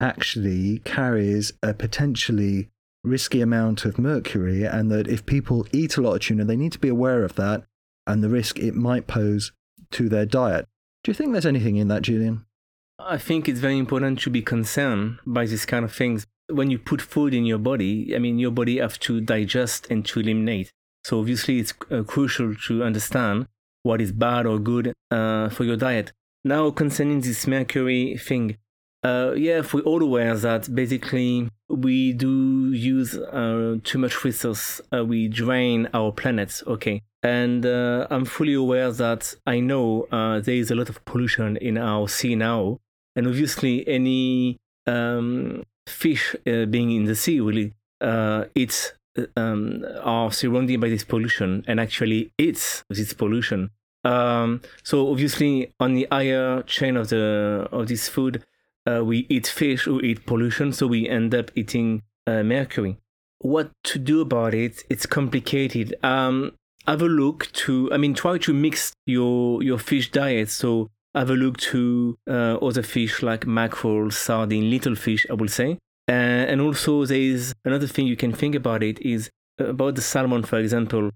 actually 0.00 0.78
carries 0.80 1.52
a 1.62 1.72
potentially 1.72 2.68
risky 3.04 3.40
amount 3.40 3.84
of 3.84 3.98
mercury, 3.98 4.64
and 4.64 4.90
that 4.90 5.08
if 5.08 5.26
people 5.26 5.66
eat 5.72 5.96
a 5.96 6.00
lot 6.00 6.14
of 6.14 6.20
tuna, 6.20 6.44
they 6.44 6.56
need 6.56 6.72
to 6.72 6.78
be 6.78 6.88
aware 6.88 7.24
of 7.24 7.34
that 7.36 7.64
and 8.06 8.22
the 8.22 8.28
risk 8.28 8.58
it 8.58 8.74
might 8.74 9.06
pose 9.06 9.52
to 9.92 10.08
their 10.08 10.26
diet. 10.26 10.66
Do 11.04 11.10
you 11.10 11.14
think 11.14 11.32
there's 11.32 11.46
anything 11.46 11.76
in 11.76 11.88
that, 11.88 12.02
Julian? 12.02 12.44
I 12.98 13.18
think 13.18 13.48
it's 13.48 13.60
very 13.60 13.78
important 13.78 14.20
to 14.20 14.30
be 14.30 14.42
concerned 14.42 15.18
by 15.26 15.46
these 15.46 15.66
kind 15.66 15.84
of 15.84 15.92
things. 15.92 16.26
When 16.48 16.70
you 16.70 16.78
put 16.78 17.02
food 17.02 17.34
in 17.34 17.44
your 17.44 17.58
body, 17.58 18.14
I 18.14 18.18
mean, 18.18 18.38
your 18.38 18.50
body 18.50 18.78
has 18.78 18.98
to 18.98 19.20
digest 19.20 19.86
and 19.90 20.04
to 20.06 20.20
eliminate. 20.20 20.72
So 21.04 21.18
obviously, 21.18 21.58
it's 21.58 21.74
uh, 21.90 22.02
crucial 22.04 22.54
to 22.66 22.84
understand 22.84 23.46
what 23.82 24.00
is 24.00 24.12
bad 24.12 24.46
or 24.46 24.58
good 24.58 24.92
uh, 25.10 25.48
for 25.48 25.64
your 25.64 25.76
diet. 25.76 26.12
Now, 26.44 26.70
concerning 26.70 27.20
this 27.20 27.46
mercury 27.46 28.16
thing, 28.16 28.58
uh, 29.02 29.32
yeah, 29.36 29.62
we're 29.72 29.80
all 29.82 30.02
aware 30.02 30.36
that 30.36 30.72
basically 30.72 31.48
we 31.68 32.12
do 32.12 32.72
use 32.72 33.16
uh, 33.16 33.76
too 33.82 33.98
much 33.98 34.24
resource. 34.24 34.80
Uh, 34.92 35.04
we 35.04 35.28
drain 35.28 35.88
our 35.92 36.12
planet. 36.12 36.62
Okay, 36.66 37.02
and 37.22 37.66
uh, 37.66 38.06
I'm 38.10 38.24
fully 38.24 38.54
aware 38.54 38.92
that 38.92 39.34
I 39.46 39.58
know 39.60 40.06
uh, 40.12 40.40
there 40.40 40.54
is 40.54 40.70
a 40.70 40.76
lot 40.76 40.88
of 40.88 41.04
pollution 41.04 41.56
in 41.56 41.78
our 41.78 42.08
sea 42.08 42.36
now, 42.36 42.78
and 43.16 43.26
obviously 43.26 43.86
any 43.88 44.58
um, 44.86 45.64
fish 45.88 46.36
uh, 46.46 46.66
being 46.66 46.92
in 46.92 47.04
the 47.04 47.16
sea 47.16 47.40
really 47.40 47.74
it's 48.54 48.92
um, 49.36 49.84
are 50.02 50.32
surrounded 50.32 50.80
by 50.80 50.88
this 50.88 51.04
pollution 51.04 51.64
and 51.68 51.78
actually 51.78 52.32
eats 52.38 52.84
this 52.88 53.12
pollution. 53.12 53.70
Um, 54.04 54.62
so 54.82 55.10
obviously 55.10 55.72
on 55.78 55.94
the 55.94 56.08
higher 56.10 56.62
chain 56.62 56.96
of 56.96 57.08
the 57.08 57.68
of 57.70 57.86
this 57.86 58.08
food 58.08 58.44
uh, 58.90 59.04
we 59.04 59.26
eat 59.28 59.46
fish, 59.46 59.86
we 59.86 60.02
eat 60.02 60.26
pollution, 60.26 60.72
so 60.72 60.86
we 60.86 61.08
end 61.08 61.34
up 61.34 61.50
eating 61.54 62.02
uh, 62.26 62.42
mercury. 62.42 62.98
What 63.38 63.70
to 63.84 63.98
do 63.98 64.20
about 64.20 64.54
it? 64.54 64.84
It's 64.88 65.06
complicated. 65.06 65.94
Um, 66.02 66.52
have 66.86 67.02
a 67.02 67.06
look 67.06 67.50
to, 67.52 67.92
I 67.92 67.96
mean, 67.96 68.14
try 68.14 68.38
to 68.38 68.52
mix 68.52 68.92
your, 69.06 69.62
your 69.62 69.78
fish 69.78 70.10
diet. 70.10 70.50
So 70.50 70.88
have 71.14 71.30
a 71.30 71.34
look 71.34 71.58
to 71.58 72.16
uh, 72.28 72.56
other 72.56 72.82
fish 72.82 73.22
like 73.22 73.46
mackerel, 73.46 74.10
sardine, 74.10 74.70
little 74.70 74.94
fish, 74.94 75.26
I 75.30 75.34
will 75.34 75.48
say. 75.48 75.78
Uh, 76.08 76.12
and 76.50 76.60
also 76.60 77.04
there 77.04 77.20
is 77.20 77.54
another 77.64 77.86
thing 77.86 78.06
you 78.06 78.16
can 78.16 78.32
think 78.32 78.54
about 78.54 78.82
it 78.82 79.00
is 79.00 79.30
about 79.58 79.94
the 79.94 80.02
salmon, 80.02 80.42
for 80.42 80.58
example. 80.58 81.10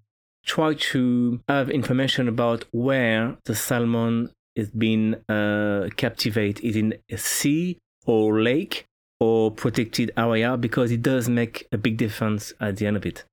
Try 0.44 0.75
to 0.75 1.40
have 1.49 1.70
information 1.70 2.28
about 2.28 2.64
where 2.70 3.37
the 3.46 3.54
salmon 3.54 4.30
is 4.57 4.71
being 4.71 5.15
uh, 5.29 5.89
captivated. 5.97 6.65
Is 6.65 6.77
in 6.77 6.95
a 7.11 7.19
sea 7.19 7.79
or 8.07 8.41
lake 8.41 8.87
or 9.21 9.51
protected 9.51 10.11
area 10.17 10.57
because 10.57 10.91
it 10.91 11.03
does 11.03 11.29
make 11.29 11.67
a 11.73 11.79
big 11.79 11.97
difference 11.97 12.53
at 12.61 12.77
the 12.77 12.87
end 12.87 12.97
of 12.97 13.07
it. 13.07 13.25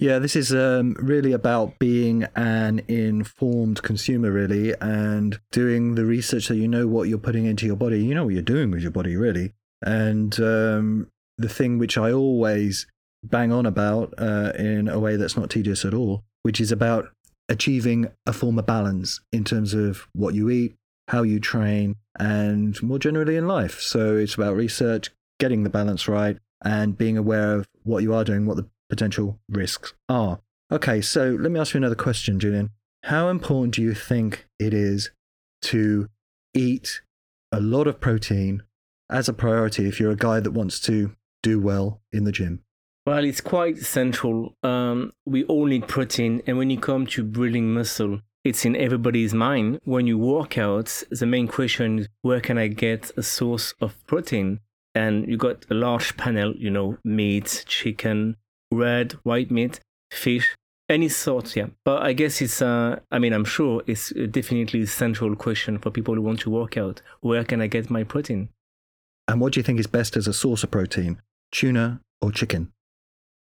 Yeah, 0.00 0.20
this 0.20 0.36
is 0.36 0.54
um, 0.54 0.94
really 1.00 1.32
about 1.32 1.80
being 1.80 2.24
an 2.36 2.82
informed 2.86 3.82
consumer, 3.82 4.30
really, 4.30 4.72
and 4.80 5.40
doing 5.50 5.96
the 5.96 6.04
research 6.04 6.44
so 6.44 6.54
you 6.54 6.68
know 6.68 6.86
what 6.86 7.08
you're 7.08 7.18
putting 7.18 7.46
into 7.46 7.66
your 7.66 7.74
body. 7.74 8.04
You 8.04 8.14
know 8.14 8.24
what 8.24 8.34
you're 8.34 8.42
doing 8.42 8.70
with 8.70 8.80
your 8.80 8.92
body, 8.92 9.16
really. 9.16 9.54
And 9.82 10.38
um, 10.38 11.08
the 11.36 11.48
thing 11.48 11.78
which 11.78 11.98
I 11.98 12.12
always 12.12 12.86
bang 13.24 13.50
on 13.50 13.66
about 13.66 14.14
uh, 14.18 14.52
in 14.56 14.86
a 14.86 15.00
way 15.00 15.16
that's 15.16 15.36
not 15.36 15.50
tedious 15.50 15.84
at 15.84 15.94
all, 15.94 16.22
which 16.44 16.60
is 16.60 16.70
about 16.70 17.08
achieving 17.48 18.10
a 18.26 18.32
form 18.32 18.58
of 18.58 18.66
balance 18.66 19.20
in 19.32 19.44
terms 19.44 19.74
of 19.74 20.06
what 20.12 20.34
you 20.34 20.50
eat, 20.50 20.76
how 21.08 21.22
you 21.22 21.40
train, 21.40 21.96
and 22.18 22.80
more 22.82 22.98
generally 22.98 23.36
in 23.36 23.48
life. 23.48 23.80
So 23.80 24.16
it's 24.16 24.34
about 24.34 24.56
research, 24.56 25.10
getting 25.38 25.62
the 25.62 25.70
balance 25.70 26.08
right, 26.08 26.38
and 26.62 26.98
being 26.98 27.16
aware 27.16 27.54
of 27.54 27.68
what 27.84 28.02
you 28.02 28.12
are 28.14 28.24
doing, 28.24 28.46
what 28.46 28.56
the 28.56 28.68
potential 28.88 29.38
risks 29.48 29.94
are. 30.08 30.40
Okay, 30.70 31.00
so 31.00 31.36
let 31.40 31.50
me 31.50 31.58
ask 31.58 31.74
you 31.74 31.78
another 31.78 31.94
question, 31.94 32.38
Julian. 32.38 32.70
How 33.04 33.28
important 33.28 33.74
do 33.74 33.82
you 33.82 33.94
think 33.94 34.46
it 34.58 34.74
is 34.74 35.10
to 35.62 36.08
eat 36.54 37.00
a 37.52 37.60
lot 37.60 37.86
of 37.86 38.00
protein 38.00 38.62
as 39.10 39.28
a 39.28 39.32
priority 39.32 39.88
if 39.88 39.98
you're 39.98 40.10
a 40.10 40.16
guy 40.16 40.40
that 40.40 40.50
wants 40.50 40.80
to 40.80 41.12
do 41.42 41.58
well 41.60 42.02
in 42.12 42.24
the 42.24 42.32
gym? 42.32 42.62
Well, 43.08 43.24
it's 43.24 43.40
quite 43.40 43.78
central. 43.78 44.54
Um, 44.62 45.14
we 45.24 45.42
all 45.44 45.64
need 45.64 45.88
protein, 45.88 46.42
and 46.46 46.58
when 46.58 46.68
you 46.68 46.78
come 46.78 47.06
to 47.06 47.24
building 47.24 47.72
muscle, 47.72 48.20
it's 48.44 48.66
in 48.66 48.76
everybody's 48.76 49.32
mind. 49.32 49.80
When 49.84 50.06
you 50.06 50.18
work 50.18 50.58
out, 50.58 51.04
the 51.10 51.24
main 51.24 51.48
question 51.48 52.00
is 52.00 52.08
where 52.20 52.42
can 52.42 52.58
I 52.58 52.68
get 52.68 53.10
a 53.16 53.22
source 53.22 53.72
of 53.80 53.94
protein? 54.06 54.60
And 54.94 55.26
you 55.26 55.38
got 55.38 55.64
a 55.70 55.74
large 55.74 56.18
panel, 56.18 56.54
you 56.54 56.68
know, 56.68 56.98
meat, 57.02 57.64
chicken, 57.66 58.36
red, 58.70 59.12
white 59.22 59.50
meat, 59.50 59.80
fish, 60.10 60.54
any 60.90 61.08
sort, 61.08 61.56
yeah. 61.56 61.68
But 61.86 62.02
I 62.02 62.12
guess 62.12 62.42
it's, 62.42 62.60
uh, 62.60 63.00
I 63.10 63.18
mean, 63.18 63.32
I'm 63.32 63.46
sure 63.46 63.82
it's 63.86 64.10
definitely 64.10 64.82
a 64.82 64.86
central 64.86 65.34
question 65.34 65.78
for 65.78 65.90
people 65.90 66.14
who 66.14 66.20
want 66.20 66.40
to 66.40 66.50
work 66.50 66.76
out. 66.76 67.00
Where 67.22 67.44
can 67.44 67.62
I 67.62 67.68
get 67.68 67.88
my 67.88 68.04
protein? 68.04 68.50
And 69.26 69.40
what 69.40 69.54
do 69.54 69.60
you 69.60 69.64
think 69.64 69.80
is 69.80 69.86
best 69.86 70.14
as 70.14 70.28
a 70.28 70.34
source 70.34 70.62
of 70.62 70.70
protein, 70.70 71.22
tuna 71.50 72.02
or 72.20 72.32
chicken? 72.32 72.70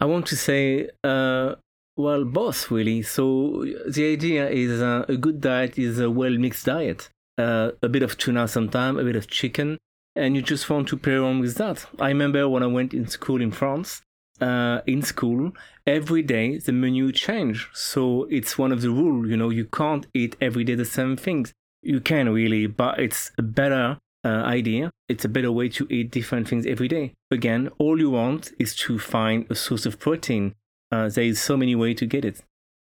I 0.03 0.05
want 0.05 0.27
to 0.27 0.35
say, 0.35 0.89
uh, 1.05 1.55
well, 1.95 2.25
both 2.25 2.69
really. 2.69 3.03
So 3.03 3.63
the 3.87 4.11
idea 4.11 4.49
is 4.49 4.81
uh, 4.81 5.05
a 5.07 5.15
good 5.15 5.39
diet 5.39 5.79
is 5.79 5.97
a 5.97 6.11
well 6.11 6.37
mixed 6.37 6.65
diet. 6.65 7.07
Uh, 7.37 7.71
a 7.81 7.87
bit 7.87 8.03
of 8.03 8.17
tuna 8.17 8.49
sometimes, 8.49 8.99
a 8.99 9.03
bit 9.05 9.15
of 9.15 9.27
chicken, 9.27 9.77
and 10.17 10.35
you 10.35 10.41
just 10.41 10.69
want 10.69 10.89
to 10.89 10.97
play 10.97 11.13
around 11.13 11.39
with 11.39 11.55
that. 11.55 11.85
I 11.99 12.09
remember 12.09 12.49
when 12.49 12.63
I 12.63 12.67
went 12.67 12.93
in 12.93 13.07
school 13.07 13.41
in 13.41 13.51
France, 13.51 14.01
uh, 14.41 14.81
in 14.85 15.03
school, 15.03 15.53
every 15.87 16.21
day 16.21 16.57
the 16.57 16.73
menu 16.73 17.13
changed. 17.13 17.69
So 17.71 18.27
it's 18.29 18.57
one 18.57 18.73
of 18.73 18.81
the 18.81 18.89
rules, 18.89 19.29
you 19.29 19.37
know, 19.37 19.51
you 19.51 19.63
can't 19.63 20.05
eat 20.13 20.35
every 20.41 20.65
day 20.65 20.75
the 20.75 20.83
same 20.83 21.15
things. 21.15 21.53
You 21.81 22.01
can 22.01 22.27
really, 22.27 22.67
but 22.67 22.99
it's 22.99 23.31
better 23.37 23.99
uh, 24.25 24.27
idea. 24.29 24.91
It's 25.09 25.25
a 25.25 25.29
better 25.29 25.51
way 25.51 25.69
to 25.69 25.87
eat 25.89 26.11
different 26.11 26.47
things 26.47 26.65
every 26.65 26.87
day. 26.87 27.13
Again, 27.31 27.69
all 27.77 27.99
you 27.99 28.09
want 28.09 28.51
is 28.59 28.75
to 28.77 28.99
find 28.99 29.45
a 29.49 29.55
source 29.55 29.85
of 29.85 29.99
protein. 29.99 30.55
Uh, 30.91 31.09
there 31.09 31.25
is 31.25 31.41
so 31.41 31.57
many 31.57 31.75
ways 31.75 31.97
to 31.97 32.05
get 32.05 32.23
it. 32.23 32.41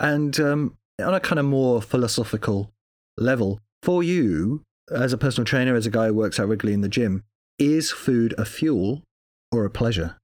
And 0.00 0.38
um, 0.40 0.76
on 1.00 1.14
a 1.14 1.20
kind 1.20 1.38
of 1.38 1.46
more 1.46 1.80
philosophical 1.80 2.72
level, 3.16 3.60
for 3.82 4.02
you, 4.02 4.62
as 4.90 5.12
a 5.12 5.18
personal 5.18 5.44
trainer, 5.44 5.74
as 5.74 5.86
a 5.86 5.90
guy 5.90 6.08
who 6.08 6.14
works 6.14 6.40
out 6.40 6.48
regularly 6.48 6.74
in 6.74 6.80
the 6.80 6.88
gym, 6.88 7.22
is 7.58 7.90
food 7.90 8.34
a 8.36 8.44
fuel 8.44 9.02
or 9.52 9.64
a 9.64 9.70
pleasure? 9.70 10.16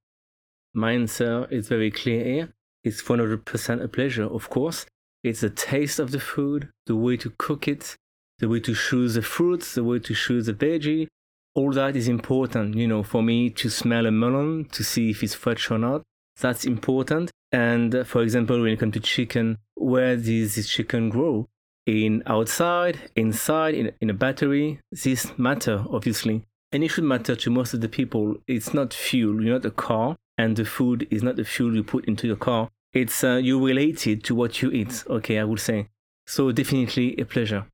My 0.73 0.91
answer 0.93 1.47
is 1.49 1.67
very 1.67 1.91
clear 1.91 2.23
here. 2.23 2.53
It's 2.83 3.01
100% 3.01 3.83
a 3.83 3.87
pleasure, 3.87 4.25
of 4.25 4.49
course. 4.49 4.85
It's 5.23 5.41
the 5.41 5.49
taste 5.49 5.99
of 5.99 6.11
the 6.11 6.19
food, 6.19 6.69
the 6.87 6.95
way 6.95 7.17
to 7.17 7.31
cook 7.37 7.67
it, 7.67 7.95
the 8.41 8.49
way 8.49 8.59
to 8.59 8.73
choose 8.73 9.13
the 9.13 9.21
fruits, 9.21 9.75
the 9.75 9.83
way 9.83 9.99
to 9.99 10.13
choose 10.13 10.47
the 10.47 10.53
veggie. 10.53 11.07
All 11.55 11.71
that 11.71 11.95
is 11.95 12.07
important, 12.07 12.75
you 12.75 12.87
know, 12.87 13.03
for 13.03 13.21
me 13.21 13.49
to 13.51 13.69
smell 13.69 14.05
a 14.05 14.11
melon, 14.11 14.65
to 14.71 14.83
see 14.83 15.11
if 15.11 15.23
it's 15.23 15.33
fresh 15.33 15.71
or 15.71 15.77
not. 15.77 16.01
That's 16.39 16.65
important. 16.65 17.31
And 17.51 17.93
uh, 17.95 18.03
for 18.03 18.21
example, 18.21 18.61
when 18.61 18.73
it 18.73 18.79
comes 18.79 18.93
to 18.93 18.99
chicken, 18.99 19.57
where 19.75 20.15
does 20.15 20.55
this 20.55 20.67
chicken 20.67 21.09
grow? 21.09 21.47
In 21.85 22.23
outside, 22.25 23.11
inside, 23.15 23.75
in, 23.75 23.91
in 24.01 24.09
a 24.09 24.13
battery? 24.13 24.79
This 24.91 25.37
matter, 25.37 25.85
obviously. 25.89 26.43
And 26.71 26.83
it 26.83 26.87
should 26.89 27.03
matter 27.03 27.35
to 27.35 27.49
most 27.49 27.73
of 27.73 27.81
the 27.81 27.89
people. 27.89 28.37
It's 28.47 28.73
not 28.73 28.93
fuel, 28.93 29.43
you're 29.43 29.55
not 29.55 29.65
a 29.65 29.71
car 29.71 30.17
and 30.41 30.55
the 30.55 30.65
food 30.65 31.07
is 31.11 31.21
not 31.21 31.35
the 31.35 31.43
fuel 31.43 31.75
you 31.75 31.83
put 31.83 32.05
into 32.05 32.25
your 32.25 32.35
car. 32.35 32.69
It's 32.93 33.23
uh, 33.23 33.35
you 33.35 33.63
relate 33.63 34.07
it 34.07 34.23
to 34.25 34.35
what 34.35 34.61
you 34.61 34.71
eat. 34.71 35.03
Okay, 35.07 35.37
I 35.37 35.43
would 35.43 35.59
say. 35.59 35.87
So 36.25 36.51
definitely 36.51 37.15
a 37.17 37.25
pleasure. 37.25 37.65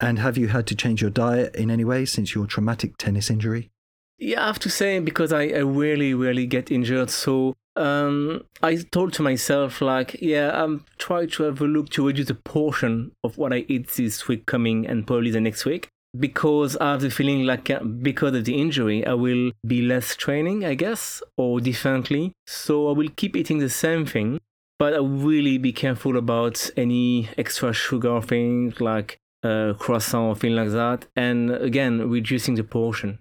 And 0.00 0.18
have 0.18 0.36
you 0.36 0.48
had 0.48 0.66
to 0.68 0.74
change 0.74 1.00
your 1.00 1.10
diet 1.10 1.54
in 1.54 1.70
any 1.70 1.84
way 1.84 2.04
since 2.04 2.34
your 2.34 2.46
traumatic 2.46 2.96
tennis 2.98 3.30
injury? 3.30 3.70
Yeah, 4.18 4.42
I 4.42 4.46
have 4.46 4.58
to 4.60 4.70
say 4.70 4.98
because 4.98 5.32
I, 5.32 5.42
I 5.48 5.58
really, 5.58 6.14
really 6.14 6.46
get 6.46 6.70
injured. 6.70 7.10
So 7.10 7.54
um, 7.76 8.44
I 8.62 8.76
told 8.76 9.12
to 9.14 9.22
myself 9.22 9.80
like, 9.80 10.20
yeah, 10.20 10.50
I'm 10.62 10.84
trying 10.98 11.30
to 11.30 11.44
have 11.44 11.60
a 11.60 11.66
look 11.66 11.90
to 11.90 12.06
reduce 12.06 12.28
the 12.28 12.34
portion 12.34 13.12
of 13.22 13.38
what 13.38 13.52
I 13.52 13.64
eat 13.68 13.88
this 13.88 14.28
week 14.28 14.46
coming 14.46 14.86
and 14.86 15.06
probably 15.06 15.30
the 15.30 15.40
next 15.40 15.64
week 15.64 15.88
because 16.18 16.76
I 16.76 16.92
have 16.92 17.00
the 17.00 17.10
feeling 17.10 17.44
like 17.44 17.70
uh, 17.70 17.80
because 17.82 18.34
of 18.34 18.44
the 18.44 18.60
injury, 18.60 19.06
I 19.06 19.14
will 19.14 19.52
be 19.66 19.82
less 19.82 20.14
training, 20.16 20.64
I 20.64 20.74
guess, 20.74 21.22
or 21.36 21.60
differently. 21.60 22.32
So 22.46 22.88
I 22.88 22.92
will 22.92 23.08
keep 23.16 23.36
eating 23.36 23.58
the 23.58 23.70
same 23.70 24.06
thing, 24.06 24.40
but 24.78 24.94
I 24.94 24.98
really 24.98 25.58
be 25.58 25.72
careful 25.72 26.16
about 26.16 26.70
any 26.76 27.28
extra 27.36 27.72
sugar 27.72 28.20
things 28.20 28.80
like 28.80 29.18
uh, 29.44 29.74
croissant 29.74 30.24
or 30.24 30.34
things 30.34 30.54
like 30.56 30.70
that. 30.70 31.06
And 31.14 31.50
again, 31.50 32.08
reducing 32.10 32.54
the 32.54 32.64
portion. 32.64 33.18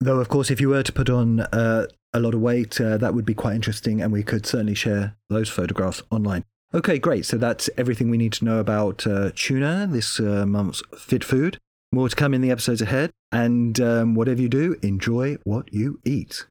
Though, 0.00 0.20
of 0.20 0.28
course, 0.28 0.50
if 0.50 0.60
you 0.60 0.68
were 0.68 0.82
to 0.82 0.92
put 0.92 1.08
on 1.08 1.40
uh, 1.40 1.86
a 2.12 2.20
lot 2.20 2.34
of 2.34 2.40
weight, 2.40 2.80
uh, 2.80 2.96
that 2.98 3.14
would 3.14 3.24
be 3.24 3.34
quite 3.34 3.54
interesting, 3.54 4.00
and 4.00 4.12
we 4.12 4.22
could 4.22 4.46
certainly 4.46 4.74
share 4.74 5.16
those 5.30 5.48
photographs 5.48 6.02
online. 6.10 6.44
Okay, 6.74 6.98
great. 6.98 7.24
So 7.24 7.38
that's 7.38 7.70
everything 7.78 8.10
we 8.10 8.18
need 8.18 8.32
to 8.34 8.44
know 8.44 8.58
about 8.58 9.06
uh, 9.06 9.30
tuna, 9.34 9.86
this 9.90 10.18
uh, 10.20 10.44
month's 10.46 10.82
fit 10.98 11.24
food. 11.24 11.58
More 11.92 12.08
to 12.08 12.16
come 12.16 12.34
in 12.34 12.40
the 12.40 12.50
episodes 12.50 12.82
ahead. 12.82 13.12
And 13.32 13.80
um, 13.80 14.14
whatever 14.14 14.42
you 14.42 14.48
do, 14.48 14.76
enjoy 14.82 15.36
what 15.44 15.72
you 15.72 16.00
eat. 16.04 16.46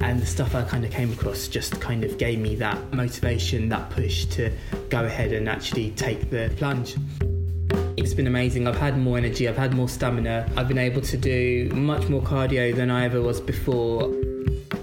and 0.00 0.22
the 0.22 0.26
stuff 0.26 0.54
I 0.54 0.62
kind 0.62 0.84
of 0.84 0.90
came 0.90 1.12
across 1.12 1.48
just 1.48 1.80
kind 1.80 2.04
of 2.04 2.18
gave 2.18 2.38
me 2.38 2.54
that 2.56 2.92
motivation, 2.92 3.68
that 3.68 3.90
push 3.90 4.24
to 4.26 4.50
go 4.88 5.04
ahead 5.04 5.32
and 5.32 5.48
actually 5.48 5.90
take 5.92 6.30
the 6.30 6.52
plunge. 6.56 6.96
It's 7.98 8.14
been 8.14 8.28
amazing. 8.28 8.68
I've 8.68 8.78
had 8.78 8.96
more 8.96 9.18
energy, 9.18 9.48
I've 9.48 9.56
had 9.56 9.74
more 9.74 9.88
stamina, 9.88 10.48
I've 10.56 10.68
been 10.68 10.78
able 10.78 11.00
to 11.02 11.16
do 11.16 11.68
much 11.74 12.08
more 12.08 12.22
cardio 12.22 12.74
than 12.74 12.90
I 12.90 13.04
ever 13.04 13.20
was 13.20 13.40
before. 13.40 14.14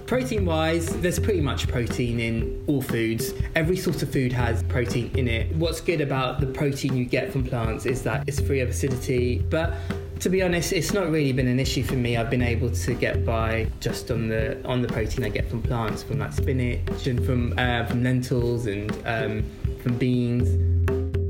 Protein 0.05 0.45
wise, 0.45 0.89
there's 1.01 1.17
pretty 1.17 1.39
much 1.39 1.67
protein 1.69 2.19
in 2.19 2.63
all 2.67 2.81
foods. 2.81 3.33
Every 3.55 3.77
sort 3.77 4.03
of 4.03 4.11
food 4.11 4.33
has 4.33 4.63
protein 4.63 5.11
in 5.17 5.29
it. 5.29 5.55
What's 5.55 5.79
good 5.79 6.01
about 6.01 6.41
the 6.41 6.47
protein 6.47 6.95
you 6.97 7.05
get 7.05 7.31
from 7.31 7.45
plants 7.45 7.85
is 7.85 8.03
that 8.03 8.27
it's 8.27 8.41
free 8.41 8.59
of 8.59 8.69
acidity, 8.69 9.39
but 9.49 9.73
to 10.19 10.29
be 10.29 10.41
honest, 10.41 10.73
it's 10.73 10.93
not 10.93 11.09
really 11.09 11.31
been 11.31 11.47
an 11.47 11.59
issue 11.59 11.83
for 11.83 11.95
me. 11.95 12.17
I've 12.17 12.29
been 12.29 12.41
able 12.41 12.69
to 12.69 12.93
get 12.95 13.25
by 13.25 13.67
just 13.79 14.11
on 14.11 14.27
the 14.27 14.61
on 14.67 14.81
the 14.81 14.87
protein 14.89 15.23
I 15.23 15.29
get 15.29 15.49
from 15.49 15.61
plants, 15.61 16.03
from 16.03 16.19
like 16.19 16.33
spinach 16.33 17.07
and 17.07 17.25
from 17.25 17.53
uh, 17.57 17.85
from 17.85 18.03
lentils 18.03 18.65
and 18.65 18.91
um, 19.05 19.43
from 19.81 19.97
beans. 19.97 20.74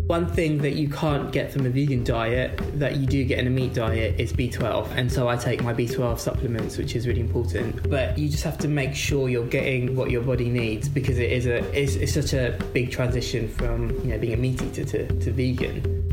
One 0.08 0.28
thing 0.28 0.60
that 0.60 0.74
you 0.74 0.88
can't 0.88 1.32
get 1.32 1.52
from 1.52 1.66
a 1.66 1.70
vegan 1.70 2.04
diet 2.04 2.60
that 2.80 2.98
you 2.98 3.08
do 3.08 3.24
get 3.24 3.40
in 3.40 3.48
a 3.48 3.50
meat 3.50 3.74
diet 3.74 4.20
is 4.20 4.32
B12. 4.32 4.92
And 4.96 5.12
so 5.12 5.28
I 5.28 5.36
take 5.36 5.64
my 5.64 5.74
B12 5.74 6.20
supplements, 6.20 6.78
which 6.78 6.96
is 6.96 7.08
really 7.08 7.22
important. 7.22 7.90
But 7.90 8.16
you 8.16 8.30
just 8.30 8.44
have 8.44 8.60
to 8.60 8.68
make 8.68 8.94
sure 8.94 9.30
you're 9.30 9.48
getting 9.48 9.96
what 9.96 10.12
your 10.12 10.22
body 10.22 10.50
needs 10.50 10.88
because 10.88 11.18
it 11.18 11.32
is 11.32 11.48
a 11.48 11.58
it's, 11.74 11.96
it's 11.96 12.14
such 12.14 12.34
a 12.34 12.56
big 12.72 12.92
transition 12.92 13.48
from 13.48 13.90
you 14.02 14.12
know 14.12 14.20
being 14.20 14.34
a 14.34 14.38
meat 14.38 14.62
eater 14.62 14.86
to, 14.86 15.08
to 15.08 15.32
vegan. 15.32 16.04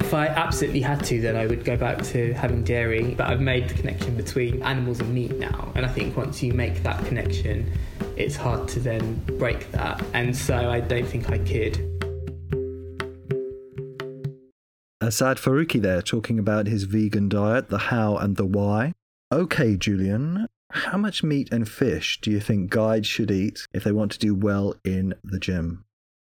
If 0.00 0.12
I 0.12 0.26
absolutely 0.26 0.80
had 0.80 1.04
to, 1.04 1.20
then 1.20 1.36
I 1.36 1.46
would 1.46 1.64
go 1.64 1.76
back 1.76 2.02
to 2.02 2.32
having 2.32 2.64
dairy. 2.64 3.14
But 3.14 3.28
I've 3.28 3.40
made 3.40 3.68
the 3.68 3.74
connection 3.74 4.16
between 4.16 4.60
animals 4.64 4.98
and 4.98 5.14
meat 5.14 5.36
now. 5.38 5.70
And 5.76 5.86
I 5.86 5.88
think 5.88 6.16
once 6.16 6.42
you 6.42 6.52
make 6.52 6.82
that 6.82 7.04
connection, 7.04 7.70
it's 8.16 8.34
hard 8.34 8.66
to 8.70 8.80
then 8.80 9.14
break 9.38 9.70
that. 9.70 10.02
And 10.14 10.36
so 10.36 10.68
I 10.68 10.80
don't 10.80 11.06
think 11.06 11.30
I 11.30 11.38
could. 11.38 11.95
Asad 15.06 15.36
Faruqi 15.36 15.80
there 15.80 16.02
talking 16.02 16.38
about 16.38 16.66
his 16.66 16.82
vegan 16.82 17.28
diet, 17.28 17.68
the 17.68 17.78
how 17.78 18.16
and 18.16 18.36
the 18.36 18.44
why. 18.44 18.92
Okay, 19.32 19.76
Julian, 19.76 20.48
how 20.70 20.98
much 20.98 21.22
meat 21.22 21.48
and 21.52 21.68
fish 21.68 22.20
do 22.20 22.30
you 22.30 22.40
think 22.40 22.70
guides 22.70 23.06
should 23.06 23.30
eat 23.30 23.66
if 23.72 23.84
they 23.84 23.92
want 23.92 24.10
to 24.12 24.18
do 24.18 24.34
well 24.34 24.74
in 24.84 25.14
the 25.22 25.38
gym? 25.38 25.84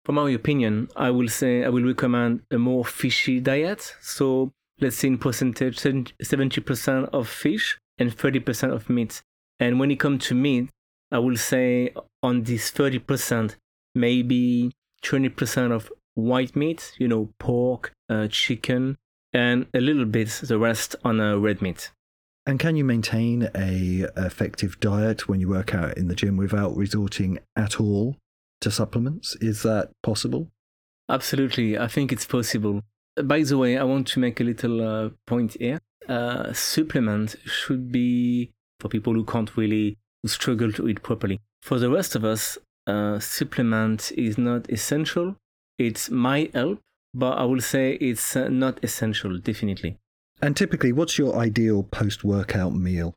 For 0.05 0.11
my 0.11 0.29
opinion, 0.29 0.88
I 0.95 1.09
will 1.09 1.29
say 1.29 1.63
I 1.63 1.69
will 1.69 1.83
recommend 1.83 2.41
a 2.51 2.59
more 2.59 2.85
fishy 2.85 3.39
diet. 3.39 3.95
So 4.01 4.51
let's 4.79 4.97
say 4.97 5.07
in 5.07 5.17
percentage, 5.17 5.77
70% 5.77 7.09
of 7.09 7.27
fish 7.27 7.79
and 7.97 8.15
30% 8.15 8.71
of 8.71 8.88
meat. 8.88 9.23
And 9.59 9.79
when 9.79 9.89
it 9.89 10.00
comes 10.00 10.27
to 10.27 10.35
meat, 10.35 10.70
I 11.11 11.17
will 11.17 11.37
say 11.37 11.94
on 12.22 12.44
this 12.44 12.72
30%, 12.72 13.55
maybe 13.96 14.72
20% 15.03 15.72
of 15.72 15.91
white 16.15 16.55
meat, 16.55 16.93
you 16.98 17.07
know, 17.07 17.29
pork, 17.39 17.93
uh, 18.09 18.27
chicken, 18.27 18.98
and 19.33 19.67
a 19.74 19.79
little 19.79 20.05
bit 20.05 20.29
the 20.43 20.57
rest 20.57 20.95
on 21.03 21.19
a 21.19 21.37
red 21.37 21.61
meat. 21.61 21.91
And 22.45 22.59
can 22.59 22.75
you 22.75 22.83
maintain 22.83 23.50
a 23.53 24.07
effective 24.17 24.79
diet 24.79 25.27
when 25.27 25.39
you 25.39 25.50
work 25.50 25.75
out 25.75 25.98
in 25.98 26.07
the 26.07 26.15
gym 26.15 26.37
without 26.37 26.75
resorting 26.75 27.39
at 27.55 27.79
all 27.79 28.15
to 28.61 28.72
supplements? 28.72 29.35
Is 29.35 29.61
that 29.63 29.91
possible? 30.01 30.50
Absolutely, 31.09 31.77
I 31.77 31.87
think 31.87 32.11
it's 32.11 32.25
possible. 32.25 32.81
By 33.22 33.43
the 33.43 33.57
way, 33.57 33.77
I 33.77 33.83
want 33.83 34.07
to 34.07 34.19
make 34.19 34.39
a 34.39 34.43
little 34.43 34.81
uh, 34.81 35.09
point 35.27 35.57
here. 35.59 35.79
Uh, 36.07 36.53
supplement 36.53 37.35
should 37.45 37.91
be 37.91 38.51
for 38.79 38.89
people 38.89 39.13
who 39.13 39.25
can't 39.25 39.55
really 39.55 39.98
struggle 40.25 40.72
to 40.72 40.87
eat 40.87 41.03
properly. 41.03 41.39
For 41.61 41.77
the 41.77 41.89
rest 41.89 42.15
of 42.15 42.24
us, 42.24 42.57
uh, 42.87 43.19
supplement 43.19 44.11
is 44.13 44.37
not 44.37 44.69
essential 44.69 45.35
it 45.79 46.11
might 46.11 46.53
help, 46.53 46.79
but 47.13 47.37
I 47.37 47.46
will 47.46 47.61
say 47.61 47.94
it's 47.94 48.35
uh, 48.35 48.50
not 48.50 48.79
essential, 48.83 49.39
definitely. 49.39 49.98
And 50.42 50.55
typically, 50.55 50.92
what's 50.92 51.18
your 51.18 51.35
ideal 51.35 51.83
post 51.83 52.24
workout 52.24 52.74
meal? 52.75 53.13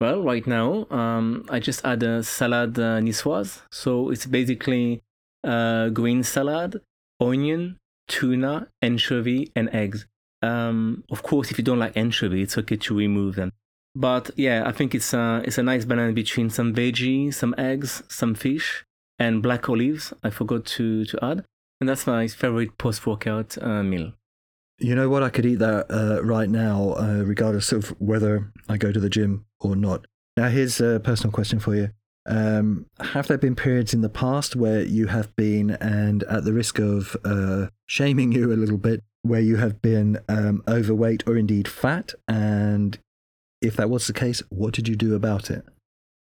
Well, 0.00 0.22
right 0.22 0.46
now, 0.46 0.86
um, 0.90 1.46
I 1.48 1.60
just 1.60 1.80
had 1.82 2.02
a 2.02 2.22
salad 2.22 2.78
uh, 2.78 2.98
niçoise. 3.00 3.62
So 3.70 4.10
it's 4.10 4.26
basically 4.26 5.02
uh, 5.42 5.88
green 5.88 6.22
salad, 6.22 6.80
onion, 7.20 7.78
tuna, 8.08 8.68
anchovy, 8.82 9.50
and 9.56 9.70
eggs. 9.72 10.06
Um, 10.42 11.04
of 11.10 11.22
course, 11.22 11.50
if 11.50 11.58
you 11.58 11.64
don't 11.64 11.78
like 11.78 11.96
anchovy, 11.96 12.42
it's 12.42 12.58
okay 12.58 12.76
to 12.76 12.94
remove 12.94 13.36
them. 13.36 13.52
But 13.94 14.30
yeah, 14.36 14.64
I 14.66 14.72
think 14.72 14.94
it's 14.94 15.14
a, 15.14 15.42
it's 15.44 15.58
a 15.58 15.62
nice 15.62 15.84
balance 15.84 16.14
between 16.14 16.50
some 16.50 16.74
veggie, 16.74 17.32
some 17.32 17.54
eggs, 17.56 18.02
some 18.08 18.34
fish, 18.34 18.84
and 19.18 19.42
black 19.42 19.68
olives. 19.68 20.12
I 20.22 20.30
forgot 20.30 20.64
to, 20.66 21.04
to 21.04 21.24
add. 21.24 21.44
And 21.80 21.88
that's 21.88 22.06
my 22.06 22.26
favorite 22.28 22.78
post 22.78 23.06
workout 23.06 23.56
uh, 23.60 23.82
meal. 23.82 24.12
You 24.78 24.94
know 24.94 25.08
what? 25.08 25.22
I 25.22 25.28
could 25.30 25.46
eat 25.46 25.60
that 25.60 25.86
uh, 25.90 26.22
right 26.24 26.48
now, 26.48 26.94
uh, 26.94 27.22
regardless 27.24 27.72
of 27.72 27.90
whether 28.00 28.52
I 28.68 28.76
go 28.76 28.90
to 28.90 29.00
the 29.00 29.10
gym 29.10 29.44
or 29.60 29.76
not. 29.76 30.06
Now, 30.36 30.48
here's 30.48 30.80
a 30.80 31.00
personal 31.00 31.32
question 31.32 31.60
for 31.60 31.74
you. 31.74 31.90
Um, 32.26 32.86
have 33.00 33.28
there 33.28 33.38
been 33.38 33.54
periods 33.54 33.94
in 33.94 34.00
the 34.00 34.08
past 34.08 34.56
where 34.56 34.82
you 34.82 35.06
have 35.08 35.34
been, 35.36 35.72
and 35.72 36.22
at 36.24 36.44
the 36.44 36.52
risk 36.52 36.78
of 36.78 37.16
uh, 37.24 37.66
shaming 37.86 38.32
you 38.32 38.52
a 38.52 38.56
little 38.56 38.78
bit, 38.78 39.02
where 39.22 39.40
you 39.40 39.56
have 39.56 39.80
been 39.80 40.18
um, 40.28 40.62
overweight 40.66 41.22
or 41.26 41.36
indeed 41.36 41.68
fat? 41.68 42.14
And 42.26 42.98
if 43.60 43.76
that 43.76 43.90
was 43.90 44.06
the 44.06 44.12
case, 44.12 44.42
what 44.48 44.74
did 44.74 44.88
you 44.88 44.96
do 44.96 45.14
about 45.14 45.50
it? 45.50 45.64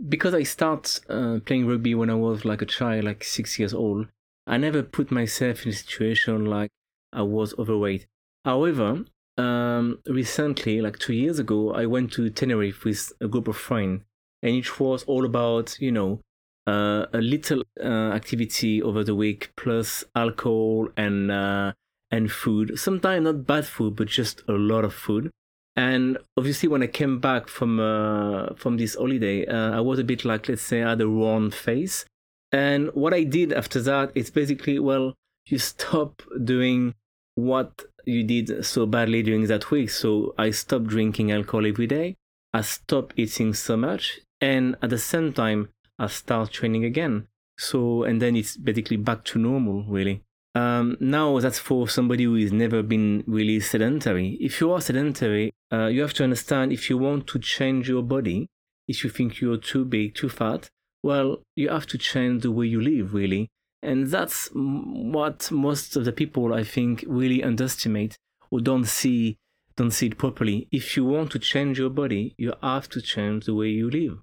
Because 0.07 0.33
I 0.33 0.43
started 0.43 0.99
uh, 1.09 1.39
playing 1.45 1.67
rugby 1.67 1.93
when 1.93 2.09
I 2.09 2.15
was 2.15 2.45
like 2.45 2.61
a 2.61 2.65
child, 2.65 3.03
like 3.03 3.23
six 3.23 3.59
years 3.59 3.73
old, 3.73 4.07
I 4.49 4.57
never 4.57 4.81
put 4.81 5.11
myself 5.11 5.63
in 5.63 5.69
a 5.69 5.73
situation 5.73 6.45
like 6.45 6.71
I 7.13 7.21
was 7.21 7.53
overweight. 7.59 8.07
However, 8.43 9.05
um, 9.37 9.99
recently, 10.07 10.81
like 10.81 10.97
two 10.97 11.13
years 11.13 11.37
ago, 11.37 11.71
I 11.73 11.85
went 11.85 12.11
to 12.13 12.29
Tenerife 12.31 12.83
with 12.83 13.13
a 13.21 13.27
group 13.27 13.47
of 13.47 13.55
friends, 13.55 14.01
and 14.41 14.55
it 14.55 14.79
was 14.79 15.03
all 15.03 15.23
about, 15.23 15.77
you 15.79 15.91
know, 15.91 16.21
uh, 16.65 17.05
a 17.13 17.19
little 17.19 17.63
uh, 17.79 18.11
activity 18.13 18.81
over 18.81 19.03
the 19.03 19.15
week 19.15 19.51
plus 19.55 20.03
alcohol 20.15 20.89
and 20.97 21.31
uh, 21.31 21.73
and 22.09 22.31
food. 22.31 22.79
Sometimes 22.79 23.25
not 23.25 23.45
bad 23.45 23.67
food, 23.67 23.95
but 23.95 24.07
just 24.07 24.41
a 24.47 24.53
lot 24.53 24.83
of 24.83 24.93
food. 24.93 25.29
And 25.75 26.17
obviously, 26.35 26.67
when 26.67 26.83
I 26.83 26.87
came 26.87 27.19
back 27.19 27.47
from 27.47 27.79
uh, 27.79 28.55
from 28.55 28.77
this 28.77 28.95
holiday, 28.95 29.45
uh, 29.45 29.77
I 29.77 29.79
was 29.79 29.99
a 29.99 30.03
bit 30.03 30.25
like, 30.25 30.49
let's 30.49 30.63
say, 30.63 30.81
I 30.81 30.89
had 30.89 31.01
a 31.01 31.09
worn 31.09 31.51
face. 31.51 32.05
And 32.51 32.89
what 32.93 33.13
I 33.13 33.23
did 33.23 33.53
after 33.53 33.81
that 33.81 34.11
is 34.15 34.29
basically, 34.31 34.79
well, 34.79 35.15
you 35.45 35.59
stop 35.59 36.21
doing 36.43 36.95
what 37.35 37.83
you 38.05 38.23
did 38.23 38.65
so 38.65 38.85
badly 38.85 39.23
during 39.23 39.47
that 39.47 39.71
week. 39.71 39.89
So 39.89 40.33
I 40.37 40.51
stopped 40.51 40.87
drinking 40.87 41.31
alcohol 41.31 41.65
every 41.65 41.87
day. 41.87 42.17
I 42.53 42.61
stopped 42.61 43.13
eating 43.17 43.53
so 43.53 43.77
much. 43.77 44.19
And 44.41 44.75
at 44.81 44.89
the 44.89 44.97
same 44.97 45.33
time, 45.33 45.69
I 45.97 46.07
start 46.07 46.51
training 46.51 46.85
again. 46.85 47.27
So, 47.57 48.03
and 48.03 48.21
then 48.21 48.35
it's 48.35 48.55
basically 48.55 48.97
back 48.97 49.25
to 49.25 49.39
normal, 49.39 49.83
really. 49.83 50.23
Um, 50.55 50.97
now 50.99 51.39
that's 51.39 51.59
for 51.59 51.87
somebody 51.87 52.23
who 52.23 52.35
has 52.35 52.51
never 52.51 52.81
been 52.81 53.23
really 53.27 53.59
sedentary. 53.59 54.37
If 54.39 54.59
you 54.59 54.71
are 54.71 54.81
sedentary, 54.81 55.53
uh, 55.71 55.87
you 55.87 56.01
have 56.01 56.13
to 56.15 56.23
understand 56.23 56.71
if 56.71 56.89
you 56.89 56.97
want 56.97 57.27
to 57.27 57.39
change 57.39 57.87
your 57.87 58.01
body, 58.01 58.47
if 58.87 59.03
you 59.03 59.09
think 59.09 59.39
you're 59.39 59.57
too 59.57 59.85
big, 59.85 60.15
too 60.15 60.29
fat, 60.29 60.69
well, 61.03 61.41
you 61.55 61.69
have 61.69 61.87
to 61.87 61.97
change 61.97 62.43
the 62.43 62.51
way 62.51 62.65
you 62.65 62.81
live, 62.81 63.13
really. 63.13 63.49
And 63.81 64.07
that's 64.07 64.49
what 64.53 65.51
most 65.51 65.95
of 65.95 66.05
the 66.05 66.11
people, 66.11 66.53
I 66.53 66.63
think, 66.63 67.05
really 67.07 67.43
underestimate 67.43 68.17
or 68.51 68.59
don't 68.59 68.85
see, 68.85 69.37
don't 69.77 69.91
see 69.91 70.07
it 70.07 70.17
properly. 70.17 70.67
If 70.71 70.97
you 70.97 71.05
want 71.05 71.31
to 71.31 71.39
change 71.39 71.79
your 71.79 71.89
body, 71.89 72.35
you 72.37 72.53
have 72.61 72.89
to 72.89 73.01
change 73.01 73.45
the 73.45 73.55
way 73.55 73.69
you 73.69 73.89
live. 73.89 74.19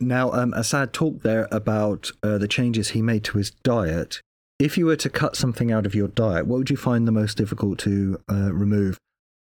Now, 0.00 0.32
um, 0.32 0.54
Asad 0.54 0.92
talked 0.92 1.22
there 1.22 1.48
about 1.50 2.10
uh, 2.22 2.38
the 2.38 2.48
changes 2.48 2.90
he 2.90 3.02
made 3.02 3.24
to 3.24 3.38
his 3.38 3.50
diet. 3.50 4.22
If 4.58 4.78
you 4.78 4.86
were 4.86 4.96
to 4.96 5.10
cut 5.10 5.36
something 5.36 5.70
out 5.70 5.86
of 5.86 5.94
your 5.94 6.08
diet, 6.08 6.46
what 6.46 6.58
would 6.58 6.70
you 6.70 6.76
find 6.76 7.06
the 7.06 7.12
most 7.12 7.36
difficult 7.36 7.78
to 7.80 8.20
uh, 8.30 8.52
remove? 8.52 8.96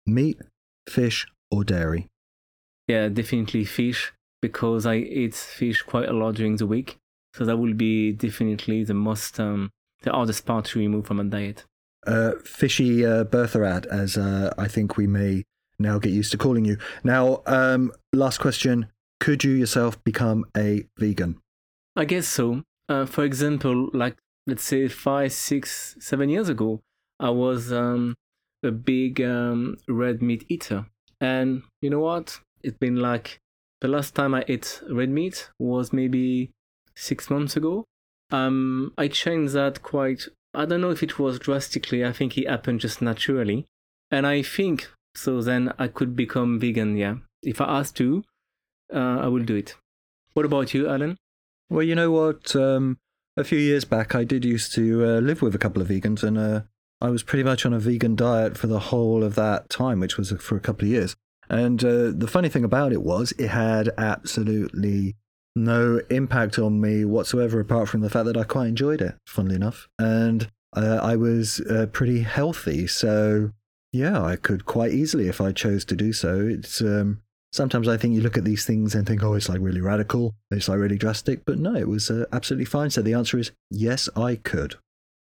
Meat, 0.05 0.39
fish, 0.89 1.27
or 1.51 1.63
dairy? 1.63 2.07
Yeah, 2.87 3.09
definitely 3.09 3.65
fish 3.65 4.13
because 4.47 4.85
I 4.85 4.95
eat 4.95 5.35
fish 5.35 5.81
quite 5.81 6.07
a 6.07 6.13
lot 6.13 6.35
during 6.35 6.55
the 6.55 6.65
week. 6.65 6.97
So 7.33 7.45
that 7.45 7.57
will 7.57 7.73
be 7.73 8.13
definitely 8.13 8.83
the 8.83 8.93
most, 8.93 9.39
um, 9.39 9.69
the 10.03 10.11
hardest 10.11 10.45
part 10.45 10.65
to 10.65 10.79
remove 10.79 11.05
from 11.05 11.19
a 11.19 11.25
diet. 11.25 11.65
Uh, 12.05 12.31
fishy 12.43 13.05
uh, 13.05 13.25
Bertherat, 13.25 13.85
as 13.87 14.17
uh, 14.17 14.53
I 14.57 14.67
think 14.67 14.95
we 14.95 15.07
may 15.07 15.43
now 15.77 15.99
get 15.99 16.13
used 16.13 16.31
to 16.31 16.37
calling 16.37 16.65
you. 16.65 16.77
Now, 17.03 17.41
um, 17.45 17.91
last 18.13 18.37
question 18.39 18.87
Could 19.19 19.43
you 19.43 19.51
yourself 19.51 20.01
become 20.03 20.45
a 20.55 20.85
vegan? 20.97 21.41
I 21.95 22.05
guess 22.05 22.27
so. 22.27 22.63
Uh, 22.87 23.05
for 23.05 23.25
example, 23.25 23.89
like 23.93 24.15
let's 24.45 24.63
say 24.63 24.87
five, 24.87 25.33
six, 25.33 25.97
seven 25.99 26.29
years 26.29 26.47
ago, 26.47 26.79
I 27.19 27.31
was 27.31 27.73
um, 27.73 28.15
a 28.63 28.71
big 28.71 29.21
um, 29.21 29.77
red 29.89 30.21
meat 30.21 30.45
eater. 30.47 30.85
And 31.19 31.63
you 31.81 31.89
know 31.89 31.99
what? 31.99 32.39
It's 32.63 32.77
been 32.77 32.95
like 32.95 33.39
the 33.81 33.87
last 33.87 34.15
time 34.15 34.33
I 34.33 34.43
ate 34.47 34.81
red 34.89 35.09
meat 35.09 35.49
was 35.59 35.93
maybe 35.93 36.51
six 36.95 37.29
months 37.29 37.55
ago. 37.55 37.85
Um, 38.31 38.93
I 38.97 39.07
changed 39.07 39.53
that 39.53 39.81
quite. 39.81 40.27
I 40.53 40.65
don't 40.65 40.81
know 40.81 40.89
if 40.89 41.03
it 41.03 41.19
was 41.19 41.39
drastically. 41.39 42.03
I 42.03 42.11
think 42.11 42.37
it 42.37 42.49
happened 42.49 42.79
just 42.79 43.01
naturally, 43.01 43.65
and 44.11 44.25
I 44.25 44.41
think 44.41 44.89
so. 45.15 45.41
Then 45.41 45.73
I 45.77 45.87
could 45.87 46.15
become 46.15 46.59
vegan. 46.59 46.97
Yeah, 46.97 47.15
if 47.43 47.61
I 47.61 47.79
asked 47.79 47.95
to, 47.97 48.23
uh, 48.93 49.19
I 49.21 49.27
will 49.27 49.43
do 49.43 49.55
it. 49.55 49.75
What 50.33 50.45
about 50.45 50.73
you, 50.73 50.89
Alan? 50.89 51.17
Well, 51.69 51.83
you 51.83 51.95
know 51.95 52.11
what? 52.11 52.55
Um, 52.55 52.97
a 53.35 53.43
few 53.43 53.59
years 53.59 53.85
back, 53.85 54.15
I 54.15 54.23
did 54.23 54.43
used 54.43 54.73
to 54.75 55.05
uh, 55.05 55.19
live 55.19 55.41
with 55.41 55.53
a 55.53 55.59
couple 55.59 55.81
of 55.81 55.89
vegans, 55.89 56.23
and 56.23 56.37
uh, 56.37 56.61
I 56.99 57.09
was 57.09 57.23
pretty 57.23 57.43
much 57.43 57.65
on 57.65 57.73
a 57.73 57.79
vegan 57.79 58.15
diet 58.15 58.57
for 58.57 58.67
the 58.67 58.79
whole 58.79 59.23
of 59.23 59.35
that 59.35 59.69
time, 59.69 59.99
which 59.99 60.17
was 60.17 60.31
for 60.39 60.55
a 60.57 60.61
couple 60.61 60.85
of 60.85 60.91
years. 60.91 61.15
And 61.49 61.83
uh, 61.83 62.11
the 62.13 62.27
funny 62.27 62.49
thing 62.49 62.63
about 62.63 62.91
it 62.91 63.01
was, 63.01 63.33
it 63.37 63.47
had 63.49 63.89
absolutely 63.97 65.15
no 65.55 66.01
impact 66.09 66.59
on 66.59 66.79
me 66.79 67.05
whatsoever, 67.05 67.59
apart 67.59 67.89
from 67.89 68.01
the 68.01 68.09
fact 68.09 68.25
that 68.25 68.37
I 68.37 68.43
quite 68.43 68.67
enjoyed 68.67 69.01
it, 69.01 69.15
funnily 69.25 69.55
enough. 69.55 69.87
And 69.97 70.49
uh, 70.75 70.99
I 71.01 71.15
was 71.15 71.61
uh, 71.61 71.87
pretty 71.91 72.21
healthy. 72.21 72.85
So, 72.87 73.51
yeah, 73.91 74.21
I 74.21 74.35
could 74.35 74.65
quite 74.65 74.91
easily, 74.91 75.27
if 75.27 75.41
I 75.41 75.51
chose 75.51 75.85
to 75.85 75.95
do 75.95 76.13
so. 76.13 76.39
It's 76.41 76.81
um, 76.81 77.21
sometimes 77.51 77.87
I 77.87 77.97
think 77.97 78.13
you 78.13 78.21
look 78.21 78.37
at 78.37 78.43
these 78.43 78.65
things 78.65 78.93
and 78.93 79.07
think, 79.07 79.23
oh, 79.23 79.33
it's 79.33 79.49
like 79.49 79.61
really 79.61 79.81
radical, 79.81 80.35
it's 80.51 80.67
like 80.67 80.79
really 80.79 80.97
drastic. 80.97 81.45
But 81.45 81.57
no, 81.59 81.75
it 81.75 81.87
was 81.87 82.11
uh, 82.11 82.25
absolutely 82.31 82.65
fine. 82.65 82.89
So 82.89 83.01
the 83.01 83.13
answer 83.13 83.39
is 83.39 83.51
yes, 83.71 84.09
I 84.15 84.35
could. 84.35 84.75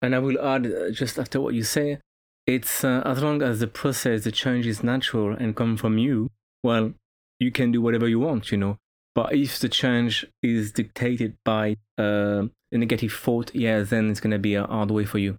And 0.02 0.14
I 0.14 0.18
will 0.18 0.40
add, 0.40 0.66
uh, 0.66 0.90
just 0.90 1.18
after 1.18 1.40
what 1.40 1.54
you 1.54 1.62
say, 1.62 1.98
it's 2.46 2.84
uh, 2.84 3.02
as 3.04 3.22
long 3.22 3.42
as 3.42 3.60
the 3.60 3.66
process, 3.66 4.24
the 4.24 4.32
change 4.32 4.66
is 4.66 4.82
natural 4.82 5.34
and 5.36 5.54
come 5.54 5.76
from 5.76 5.98
you, 5.98 6.30
well, 6.62 6.92
you 7.38 7.50
can 7.50 7.72
do 7.72 7.80
whatever 7.80 8.08
you 8.08 8.18
want, 8.18 8.50
you 8.50 8.58
know. 8.58 8.76
But 9.14 9.34
if 9.34 9.58
the 9.58 9.68
change 9.68 10.26
is 10.42 10.72
dictated 10.72 11.36
by 11.44 11.76
uh, 11.98 12.44
a 12.72 12.78
negative 12.78 13.12
thought, 13.12 13.54
yeah, 13.54 13.80
then 13.80 14.10
it's 14.10 14.20
going 14.20 14.30
to 14.30 14.38
be 14.38 14.54
a 14.54 14.64
hard 14.64 14.90
way 14.90 15.04
for 15.04 15.18
you. 15.18 15.38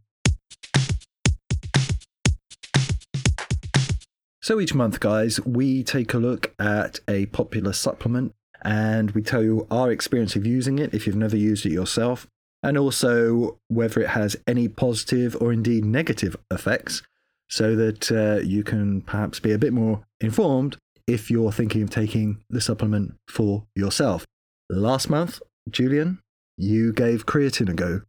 So 4.44 4.60
each 4.60 4.74
month, 4.74 5.00
guys, 5.00 5.40
we 5.46 5.84
take 5.84 6.14
a 6.14 6.18
look 6.18 6.54
at 6.60 7.00
a 7.08 7.28
popular 7.28 7.74
supplement 7.74 8.34
and 8.64 9.12
we 9.12 9.22
tell 9.22 9.44
you 9.44 9.68
our 9.72 9.92
experience 9.92 10.36
of 10.36 10.46
using 10.46 10.80
it 10.80 10.94
if 10.94 11.06
you've 11.06 11.16
never 11.16 11.38
used 11.38 11.66
it 11.66 11.72
yourself, 11.72 12.28
and 12.64 12.78
also 12.78 13.58
whether 13.68 14.02
it 14.02 14.10
has 14.10 14.36
any 14.48 14.68
positive 14.68 15.36
or 15.42 15.52
indeed 15.52 15.86
negative 15.86 16.36
effects, 16.52 17.02
so 17.50 17.76
that 17.76 18.12
uh, 18.12 18.42
you 18.44 18.64
can 18.64 19.02
perhaps 19.02 19.40
be 19.40 19.52
a 19.52 19.58
bit 19.58 19.74
more 19.74 20.04
informed 20.20 20.78
if 21.08 21.30
you're 21.30 21.52
thinking 21.52 21.82
of 21.82 21.90
taking 21.90 22.44
the 22.50 22.62
supplement 22.62 23.14
for 23.28 23.66
yourself. 23.76 24.26
Last 24.70 25.10
month, 25.10 25.42
Julian, 25.70 26.20
you 26.58 26.94
gave 26.94 27.26
creatine 27.26 27.70
a 27.70 27.74
go. 27.74 28.02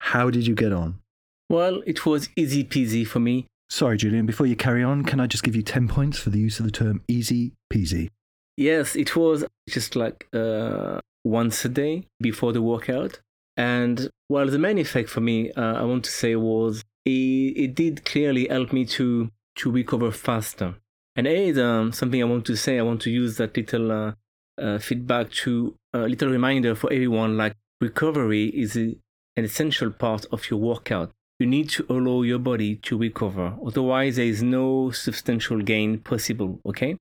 How 0.00 0.30
did 0.30 0.46
you 0.46 0.54
get 0.54 0.72
on? 0.72 1.00
Well, 1.48 1.82
it 1.86 2.04
was 2.06 2.28
easy 2.36 2.64
peasy 2.64 3.06
for 3.06 3.20
me. 3.20 3.46
Sorry, 3.68 3.96
Julian, 3.96 4.26
before 4.26 4.46
you 4.46 4.56
carry 4.56 4.82
on, 4.82 5.04
can 5.04 5.20
I 5.20 5.26
just 5.26 5.44
give 5.44 5.54
you 5.54 5.62
10 5.62 5.88
points 5.88 6.18
for 6.18 6.30
the 6.30 6.38
use 6.38 6.58
of 6.58 6.66
the 6.66 6.72
term 6.72 7.02
easy 7.08 7.52
peasy? 7.72 8.10
Yes, 8.56 8.96
it 8.96 9.16
was 9.16 9.44
just 9.68 9.96
like 9.96 10.26
uh, 10.32 11.00
once 11.24 11.64
a 11.64 11.68
day 11.68 12.06
before 12.20 12.52
the 12.52 12.62
workout. 12.62 13.20
And 13.60 14.08
well, 14.30 14.46
the 14.46 14.58
main 14.58 14.78
effect 14.78 15.10
for 15.10 15.20
me, 15.20 15.52
uh, 15.52 15.74
I 15.74 15.82
want 15.82 16.04
to 16.04 16.10
say, 16.10 16.34
was 16.34 16.82
it, 17.04 17.10
it 17.10 17.74
did 17.74 18.06
clearly 18.06 18.48
help 18.48 18.72
me 18.72 18.86
to 18.86 19.30
to 19.56 19.70
recover 19.70 20.10
faster. 20.10 20.76
And 21.14 21.26
A, 21.26 21.52
um, 21.62 21.92
something 21.92 22.22
I 22.22 22.24
want 22.24 22.46
to 22.46 22.56
say, 22.56 22.78
I 22.78 22.82
want 22.82 23.02
to 23.02 23.10
use 23.10 23.36
that 23.36 23.54
little 23.54 23.92
uh, 23.92 24.12
uh, 24.58 24.78
feedback 24.78 25.30
to 25.42 25.74
a 25.92 25.98
little 25.98 26.30
reminder 26.30 26.74
for 26.74 26.90
everyone 26.90 27.36
like 27.36 27.54
recovery 27.82 28.46
is 28.46 28.78
a, 28.78 28.96
an 29.36 29.44
essential 29.44 29.90
part 29.90 30.24
of 30.32 30.48
your 30.48 30.58
workout. 30.58 31.10
You 31.38 31.46
need 31.46 31.68
to 31.70 31.84
allow 31.90 32.22
your 32.22 32.38
body 32.38 32.76
to 32.76 32.96
recover. 32.96 33.56
Otherwise, 33.66 34.16
there 34.16 34.24
is 34.24 34.42
no 34.42 34.90
substantial 34.90 35.60
gain 35.60 35.98
possible, 35.98 36.60
okay? 36.64 36.96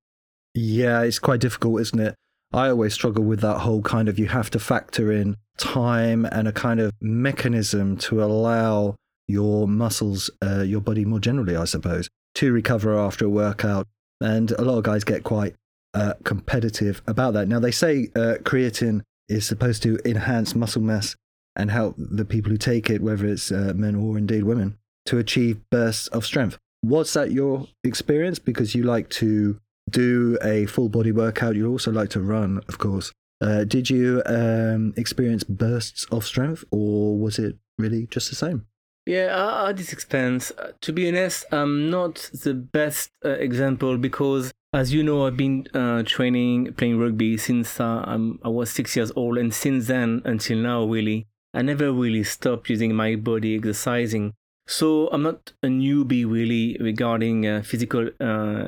Yeah, 0.54 1.04
it's 1.04 1.20
quite 1.20 1.40
difficult, 1.40 1.80
isn't 1.82 2.00
it? 2.00 2.16
I 2.52 2.70
always 2.70 2.96
struggle 2.96 3.24
with 3.24 3.40
that 3.42 3.60
whole 3.60 3.82
kind 3.82 4.10
of 4.10 4.20
you 4.20 4.28
have 4.28 4.50
to 4.52 4.60
factor 4.60 5.12
in 5.12 5.38
time 5.60 6.26
and 6.26 6.48
a 6.48 6.52
kind 6.52 6.80
of 6.80 6.92
mechanism 7.02 7.98
to 7.98 8.24
allow 8.24 8.96
your 9.28 9.68
muscles, 9.68 10.32
uh, 10.44 10.62
your 10.62 10.82
body 10.82 11.06
more 11.06 11.20
generally, 11.20 11.56
I 11.56 11.66
suppose, 11.66 12.10
to 12.36 12.52
recover 12.52 12.98
after 12.98 13.26
a 13.26 13.30
workout 13.30 13.88
and 14.22 14.52
a 14.52 14.64
lot 14.64 14.78
of 14.78 14.84
guys 14.84 15.04
get 15.04 15.24
quite 15.24 15.56
uh, 15.94 16.14
competitive 16.24 17.02
about 17.08 17.34
that. 17.34 17.48
Now, 17.48 17.60
they 17.60 17.72
say 17.72 18.10
uh, 18.16 18.36
creatine 18.44 19.02
is 19.28 19.46
supposed 19.46 19.84
to 19.84 20.00
enhance 20.04 20.56
muscle 20.56 20.82
mass 20.82 21.16
and 21.56 21.70
help 21.70 21.96
the 21.98 22.26
people 22.26 22.52
who 22.52 22.58
take 22.58 22.90
it, 22.90 23.02
whether 23.02 23.26
it's 23.26 23.52
uh, 23.52 23.74
men 23.76 23.96
or 23.96 24.18
indeed 24.18 24.44
women, 24.44 24.78
to 25.06 25.18
achieve 25.18 25.60
bursts 25.70 26.08
of 26.08 26.26
strength. 26.26 26.58
Was 26.84 27.14
that 27.14 27.32
your 27.32 27.68
experience? 27.84 28.40
Because 28.40 28.74
you 28.74 28.84
like 28.84 29.10
to 29.12 29.60
do 29.90 30.38
a 30.44 30.66
full 30.68 30.90
body 30.90 31.12
workout, 31.12 31.56
you 31.56 31.70
also 31.70 31.92
like 31.92 32.10
to 32.12 32.22
run, 32.22 32.62
of 32.68 32.78
course. 32.78 33.12
Uh, 33.42 33.64
did 33.64 33.90
you 33.90 34.22
um, 34.26 34.94
experience 34.98 35.44
bursts 35.44 36.06
of 36.12 36.26
strength, 36.26 36.64
or 36.72 37.18
was 37.18 37.40
it 37.40 37.56
really 37.78 38.08
just 38.08 38.30
the 38.30 38.36
same? 38.36 38.66
Yeah, 39.06 39.66
at 39.68 39.78
this 39.78 39.94
expense, 39.94 40.52
to 40.82 40.94
be 40.94 41.08
honest, 41.08 41.46
I'm 41.52 41.90
not 41.90 42.30
the 42.44 42.54
best 42.54 43.10
uh, 43.26 43.30
example 43.30 43.98
because, 43.98 44.52
as 44.74 44.94
you 44.94 45.04
know, 45.04 45.26
I've 45.26 45.38
been 45.38 45.68
uh, 45.74 46.04
training, 46.04 46.74
playing 46.74 47.00
rugby 47.00 47.38
since 47.38 47.80
uh, 47.80 48.04
i 48.44 48.48
was 48.48 48.70
six 48.70 48.96
years 48.96 49.12
old, 49.16 49.38
and 49.38 49.54
since 49.54 49.88
then 49.88 50.22
until 50.26 50.58
now, 50.60 50.84
really, 50.84 51.28
I 51.54 51.62
never 51.62 51.92
really 51.92 52.24
stopped 52.24 52.70
using 52.70 52.94
my 52.94 53.16
body 53.16 53.56
exercising. 53.56 54.34
So 54.68 55.08
I'm 55.08 55.24
not 55.24 55.54
a 55.64 55.68
newbie 55.68 56.30
really 56.30 56.78
regarding 56.80 57.64
physical 57.64 58.10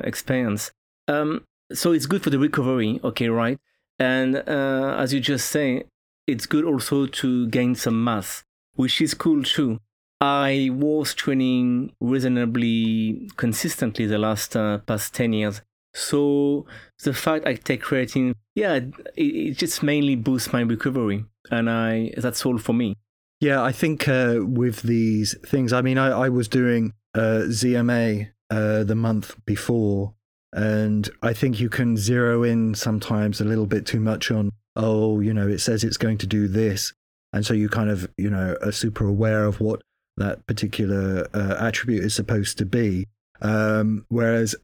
experience. 0.02 0.72
Um, 1.06 1.44
so 1.72 1.92
it's 1.92 2.06
good 2.06 2.22
for 2.22 2.30
the 2.30 2.40
recovery, 2.40 2.98
okay, 3.04 3.28
right? 3.28 3.60
And 4.02 4.36
as 4.36 5.12
you 5.12 5.20
just 5.20 5.48
say, 5.48 5.84
it's 6.26 6.46
good 6.46 6.64
also 6.64 7.06
to 7.06 7.46
gain 7.48 7.74
some 7.74 8.02
mass, 8.02 8.42
which 8.74 9.00
is 9.00 9.14
cool 9.14 9.42
too. 9.42 9.78
I 10.20 10.70
was 10.72 11.14
training 11.14 11.92
reasonably 12.00 13.28
consistently 13.36 14.06
the 14.06 14.18
last 14.18 14.56
uh, 14.56 14.78
past 14.78 15.14
10 15.14 15.32
years. 15.32 15.62
So 15.94 16.64
the 17.02 17.12
fact 17.12 17.44
I 17.46 17.54
take 17.54 17.82
creatine, 17.82 18.34
yeah, 18.54 18.74
it, 18.74 18.94
it, 19.16 19.58
just 19.58 19.82
mainly 19.82 20.14
boosts 20.14 20.52
my 20.52 20.60
recovery. 20.60 21.24
And 21.50 21.68
I 21.68 22.12
that's 22.16 22.46
all 22.46 22.58
for 22.58 22.72
me. 22.72 22.94
Yeah, 23.40 23.62
I 23.62 23.72
think 23.72 24.08
uh, 24.08 24.36
with 24.38 24.82
these 24.82 25.36
things, 25.44 25.72
I 25.72 25.82
mean, 25.82 25.98
I, 25.98 26.10
I 26.10 26.28
was 26.28 26.46
doing 26.46 26.92
uh, 27.14 27.46
ZMA 27.48 28.30
uh, 28.48 28.84
the 28.84 28.94
month 28.94 29.34
before, 29.44 30.14
and 30.52 31.08
I 31.22 31.32
think 31.32 31.60
you 31.60 31.68
can 31.68 31.96
zero 31.96 32.42
in 32.42 32.74
sometimes 32.74 33.40
a 33.40 33.44
little 33.44 33.66
bit 33.66 33.86
too 33.86 34.00
much 34.00 34.30
on, 34.30 34.50
oh, 34.76 35.20
you 35.20 35.32
know, 35.32 35.48
it 35.48 35.58
says 35.58 35.82
it's 35.82 35.96
going 35.96 36.18
to 36.18 36.26
do 36.26 36.46
this. 36.46 36.92
And 37.32 37.46
so 37.46 37.54
you 37.54 37.68
kind 37.68 37.90
of, 37.90 38.10
you 38.18 38.28
know, 38.28 38.56
are 38.62 38.72
super 38.72 39.06
aware 39.06 39.44
of 39.44 39.60
what 39.60 39.80
that 40.18 40.46
particular 40.46 41.26
uh, 41.32 41.56
attribute 41.58 42.04
is 42.04 42.14
supposed 42.14 42.58
to 42.58 42.66
be. 42.66 43.06
Um, 43.40 44.04
whereas 44.08 44.54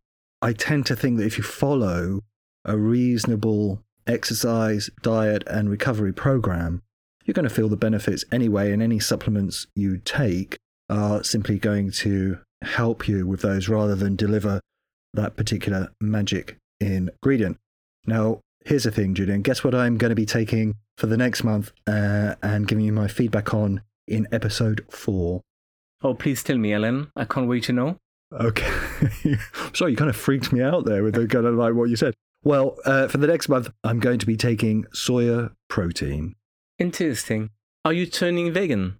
I 0.42 0.52
tend 0.52 0.84
to 0.86 0.96
think 0.96 1.16
that 1.18 1.26
if 1.26 1.38
you 1.38 1.44
follow 1.44 2.20
a 2.64 2.76
reasonable 2.76 3.82
exercise, 4.06 4.90
diet, 5.02 5.42
and 5.46 5.70
recovery 5.70 6.12
program, 6.12 6.82
you're 7.24 7.34
going 7.34 7.48
to 7.48 7.54
feel 7.54 7.68
the 7.68 7.76
benefits 7.76 8.24
anyway, 8.30 8.72
and 8.72 8.82
any 8.82 8.98
supplements 8.98 9.66
you 9.74 9.98
take 9.98 10.58
are 10.90 11.24
simply 11.24 11.58
going 11.58 11.90
to 11.90 12.38
help 12.62 13.08
you 13.08 13.26
with 13.26 13.40
those 13.40 13.68
rather 13.68 13.94
than 13.94 14.16
deliver 14.16 14.60
that 15.14 15.36
particular 15.36 15.88
magic 16.00 16.56
ingredient. 16.80 17.58
Now, 18.06 18.40
here's 18.64 18.84
the 18.84 18.90
thing, 18.90 19.14
Julian. 19.14 19.42
Guess 19.42 19.64
what 19.64 19.74
I'm 19.74 19.98
going 19.98 20.10
to 20.10 20.16
be 20.16 20.26
taking 20.26 20.74
for 20.96 21.06
the 21.06 21.16
next 21.16 21.44
month 21.44 21.72
uh, 21.86 22.34
and 22.42 22.66
giving 22.66 22.84
you 22.84 22.92
my 22.92 23.08
feedback 23.08 23.54
on 23.54 23.82
in 24.06 24.26
episode 24.32 24.84
four. 24.90 25.42
Oh, 26.02 26.14
please 26.14 26.42
tell 26.42 26.56
me, 26.56 26.72
Ellen. 26.72 27.10
I 27.16 27.24
can't 27.24 27.48
wait 27.48 27.64
to 27.64 27.72
know. 27.72 27.98
Okay. 28.32 28.70
Sorry, 29.74 29.92
you 29.92 29.96
kind 29.96 30.10
of 30.10 30.16
freaked 30.16 30.52
me 30.52 30.62
out 30.62 30.84
there 30.84 31.02
with 31.02 31.14
the 31.14 31.26
kind 31.26 31.46
of 31.46 31.54
like 31.54 31.74
what 31.74 31.88
you 31.88 31.96
said. 31.96 32.14
Well, 32.44 32.76
uh, 32.84 33.08
for 33.08 33.18
the 33.18 33.26
next 33.26 33.48
month, 33.48 33.70
I'm 33.82 33.98
going 34.00 34.18
to 34.20 34.26
be 34.26 34.36
taking 34.36 34.84
soya 34.94 35.52
protein. 35.68 36.34
Interesting. 36.78 37.50
Are 37.84 37.92
you 37.92 38.06
turning 38.06 38.52
vegan? 38.52 38.98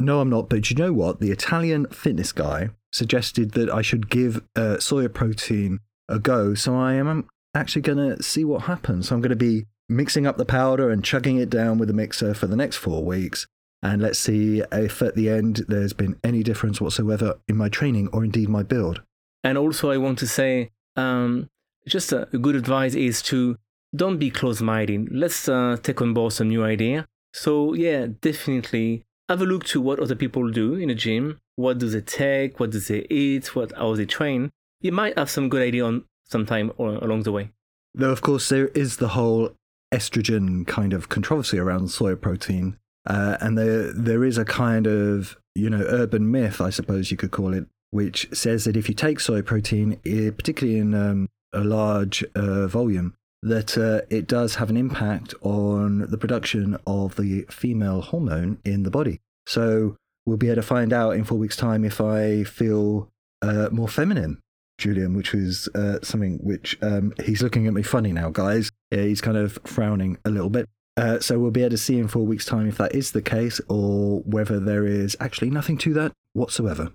No, 0.00 0.20
I'm 0.20 0.28
not. 0.28 0.50
But 0.50 0.70
you 0.70 0.76
know 0.76 0.92
what? 0.92 1.20
The 1.20 1.30
Italian 1.30 1.86
fitness 1.86 2.32
guy 2.32 2.70
suggested 2.94 3.52
that 3.52 3.68
I 3.68 3.82
should 3.82 4.08
give 4.08 4.36
uh, 4.54 4.76
soya 4.78 5.12
protein 5.12 5.80
a 6.08 6.18
go. 6.18 6.54
So 6.54 6.76
I 6.76 6.94
am 6.94 7.28
actually 7.54 7.82
going 7.82 7.98
to 7.98 8.22
see 8.22 8.44
what 8.44 8.62
happens. 8.62 9.08
So 9.08 9.14
I'm 9.14 9.20
going 9.20 9.30
to 9.30 9.36
be 9.36 9.66
mixing 9.88 10.26
up 10.26 10.36
the 10.36 10.44
powder 10.44 10.90
and 10.90 11.04
chugging 11.04 11.36
it 11.36 11.50
down 11.50 11.78
with 11.78 11.90
a 11.90 11.92
mixer 11.92 12.34
for 12.34 12.46
the 12.46 12.56
next 12.56 12.76
four 12.76 13.04
weeks. 13.04 13.46
And 13.82 14.00
let's 14.00 14.18
see 14.18 14.62
if 14.72 15.02
at 15.02 15.14
the 15.14 15.28
end 15.28 15.64
there's 15.68 15.92
been 15.92 16.18
any 16.24 16.42
difference 16.42 16.80
whatsoever 16.80 17.40
in 17.48 17.56
my 17.56 17.68
training 17.68 18.08
or 18.12 18.24
indeed 18.24 18.48
my 18.48 18.62
build. 18.62 19.02
And 19.42 19.58
also, 19.58 19.90
I 19.90 19.98
want 19.98 20.18
to 20.20 20.26
say, 20.26 20.70
um, 20.96 21.50
just 21.86 22.12
a, 22.12 22.26
good 22.40 22.56
advice 22.56 22.94
is 22.94 23.20
to 23.22 23.58
don't 23.94 24.16
be 24.18 24.30
close-minded. 24.30 25.08
Let's 25.12 25.48
uh, 25.48 25.76
take 25.82 26.00
on 26.00 26.14
board 26.14 26.32
some 26.32 26.48
new 26.48 26.64
idea. 26.64 27.06
So 27.34 27.74
yeah, 27.74 28.06
definitely 28.20 29.04
have 29.28 29.40
a 29.40 29.46
look 29.46 29.64
to 29.64 29.80
what 29.80 29.98
other 29.98 30.14
people 30.14 30.50
do 30.50 30.74
in 30.74 30.90
a 30.90 30.94
gym. 30.94 31.40
What 31.56 31.78
do 31.78 31.88
they 31.88 32.00
take? 32.00 32.60
What 32.60 32.70
do 32.70 32.80
they 32.80 33.06
eat? 33.10 33.54
What 33.54 33.72
how 33.72 33.94
they 33.94 34.06
train? 34.06 34.50
You 34.80 34.92
might 34.92 35.18
have 35.18 35.30
some 35.30 35.48
good 35.48 35.62
idea 35.62 35.84
on 35.84 36.04
sometime 36.24 36.72
along 36.78 37.22
the 37.22 37.32
way. 37.32 37.50
Though 37.94 38.10
of 38.10 38.20
course 38.20 38.48
there 38.48 38.68
is 38.68 38.96
the 38.96 39.08
whole 39.08 39.52
estrogen 39.92 40.66
kind 40.66 40.92
of 40.92 41.08
controversy 41.08 41.58
around 41.58 41.88
soy 41.88 42.16
protein 42.16 42.76
uh, 43.06 43.36
and 43.40 43.58
there 43.58 43.92
there 43.92 44.24
is 44.24 44.38
a 44.38 44.44
kind 44.44 44.86
of 44.86 45.36
you 45.54 45.68
know 45.68 45.84
urban 45.88 46.30
myth, 46.30 46.60
I 46.60 46.70
suppose 46.70 47.10
you 47.10 47.16
could 47.16 47.30
call 47.30 47.52
it, 47.52 47.66
which 47.90 48.28
says 48.32 48.64
that 48.64 48.76
if 48.76 48.88
you 48.88 48.94
take 48.94 49.20
soy 49.20 49.42
protein, 49.42 50.00
eh, 50.06 50.30
particularly 50.30 50.78
in 50.78 50.94
um, 50.94 51.28
a 51.52 51.60
large 51.60 52.24
uh, 52.34 52.66
volume, 52.66 53.14
that 53.44 53.76
uh, 53.76 54.00
it 54.08 54.26
does 54.26 54.54
have 54.54 54.70
an 54.70 54.76
impact 54.76 55.34
on 55.42 56.10
the 56.10 56.16
production 56.16 56.78
of 56.86 57.14
the 57.16 57.42
female 57.50 58.00
hormone 58.00 58.58
in 58.64 58.84
the 58.84 58.90
body. 58.90 59.20
So 59.46 59.96
we'll 60.24 60.38
be 60.38 60.46
able 60.46 60.56
to 60.56 60.62
find 60.62 60.94
out 60.94 61.10
in 61.10 61.24
four 61.24 61.36
weeks' 61.36 61.56
time 61.56 61.84
if 61.84 62.00
I 62.00 62.44
feel 62.44 63.10
uh, 63.42 63.68
more 63.70 63.86
feminine, 63.86 64.40
Julian, 64.78 65.14
which 65.14 65.34
was 65.34 65.68
uh, 65.74 65.98
something 66.02 66.38
which 66.38 66.78
um, 66.80 67.12
he's 67.22 67.42
looking 67.42 67.66
at 67.66 67.74
me 67.74 67.82
funny 67.82 68.12
now, 68.12 68.30
guys. 68.30 68.70
Yeah, 68.90 69.02
he's 69.02 69.20
kind 69.20 69.36
of 69.36 69.58
frowning 69.64 70.16
a 70.24 70.30
little 70.30 70.50
bit. 70.50 70.66
Uh, 70.96 71.20
so 71.20 71.38
we'll 71.38 71.50
be 71.50 71.60
able 71.60 71.70
to 71.70 71.76
see 71.76 71.98
in 71.98 72.08
four 72.08 72.24
weeks' 72.24 72.46
time 72.46 72.66
if 72.66 72.78
that 72.78 72.94
is 72.94 73.12
the 73.12 73.20
case 73.20 73.60
or 73.68 74.20
whether 74.20 74.58
there 74.58 74.86
is 74.86 75.18
actually 75.20 75.50
nothing 75.50 75.76
to 75.78 75.92
that 75.92 76.12
whatsoever. 76.32 76.92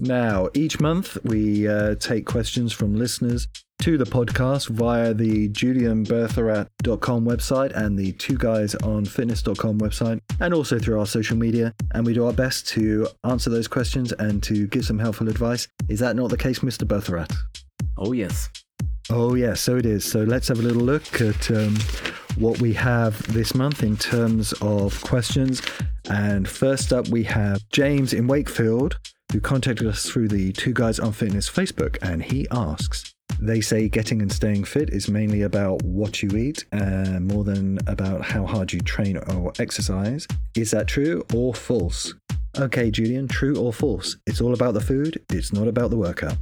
Now, 0.00 0.48
each 0.54 0.80
month 0.80 1.18
we 1.24 1.68
uh, 1.68 1.96
take 1.96 2.24
questions 2.26 2.72
from 2.72 2.96
listeners 2.96 3.46
to 3.82 3.98
the 3.98 4.04
podcast 4.04 4.68
via 4.68 5.12
the 5.12 5.48
julianbertherat.com 5.48 7.24
website 7.24 7.72
and 7.74 7.98
the 7.98 8.12
two 8.12 8.38
guys 8.38 8.76
on 8.76 9.04
fitness.com 9.04 9.80
website, 9.80 10.20
and 10.38 10.54
also 10.54 10.78
through 10.78 11.00
our 11.00 11.06
social 11.06 11.36
media. 11.36 11.74
And 11.90 12.06
we 12.06 12.14
do 12.14 12.24
our 12.26 12.32
best 12.32 12.68
to 12.68 13.08
answer 13.24 13.50
those 13.50 13.66
questions 13.66 14.12
and 14.12 14.40
to 14.44 14.68
give 14.68 14.84
some 14.84 15.00
helpful 15.00 15.28
advice. 15.28 15.66
Is 15.88 15.98
that 15.98 16.14
not 16.14 16.30
the 16.30 16.36
case, 16.36 16.60
Mr. 16.60 16.86
Bertherat? 16.86 17.34
Oh, 17.98 18.12
yes. 18.12 18.48
Oh, 19.10 19.34
yeah, 19.34 19.54
so 19.54 19.76
it 19.78 19.84
is. 19.84 20.04
So 20.04 20.22
let's 20.22 20.46
have 20.46 20.60
a 20.60 20.62
little 20.62 20.82
look 20.82 21.20
at 21.20 21.50
um, 21.50 21.76
what 22.36 22.60
we 22.60 22.72
have 22.74 23.20
this 23.32 23.52
month 23.52 23.82
in 23.82 23.96
terms 23.96 24.52
of 24.62 25.02
questions. 25.02 25.60
And 26.08 26.48
first 26.48 26.92
up, 26.92 27.08
we 27.08 27.24
have 27.24 27.60
James 27.72 28.12
in 28.12 28.28
Wakefield, 28.28 29.00
who 29.32 29.40
contacted 29.40 29.88
us 29.88 30.08
through 30.08 30.28
the 30.28 30.52
Two 30.52 30.72
Guys 30.72 31.00
on 31.00 31.10
Fitness 31.10 31.50
Facebook, 31.50 31.98
and 32.00 32.22
he 32.22 32.46
asks 32.52 33.11
They 33.40 33.60
say 33.60 33.88
getting 33.88 34.22
and 34.22 34.30
staying 34.30 34.64
fit 34.64 34.90
is 34.90 35.08
mainly 35.08 35.42
about 35.42 35.82
what 35.82 36.22
you 36.22 36.30
eat, 36.36 36.64
uh, 36.72 37.18
more 37.20 37.44
than 37.44 37.78
about 37.86 38.22
how 38.22 38.46
hard 38.46 38.72
you 38.72 38.80
train 38.80 39.16
or 39.16 39.52
exercise. 39.58 40.26
Is 40.56 40.70
that 40.70 40.86
true 40.86 41.24
or 41.34 41.54
false? 41.54 42.14
Okay, 42.58 42.90
Julian, 42.90 43.28
true 43.28 43.56
or 43.56 43.72
false? 43.72 44.16
It's 44.26 44.40
all 44.40 44.54
about 44.54 44.74
the 44.74 44.80
food, 44.80 45.24
it's 45.30 45.52
not 45.52 45.68
about 45.68 45.90
the 45.90 45.96
workout. 45.96 46.36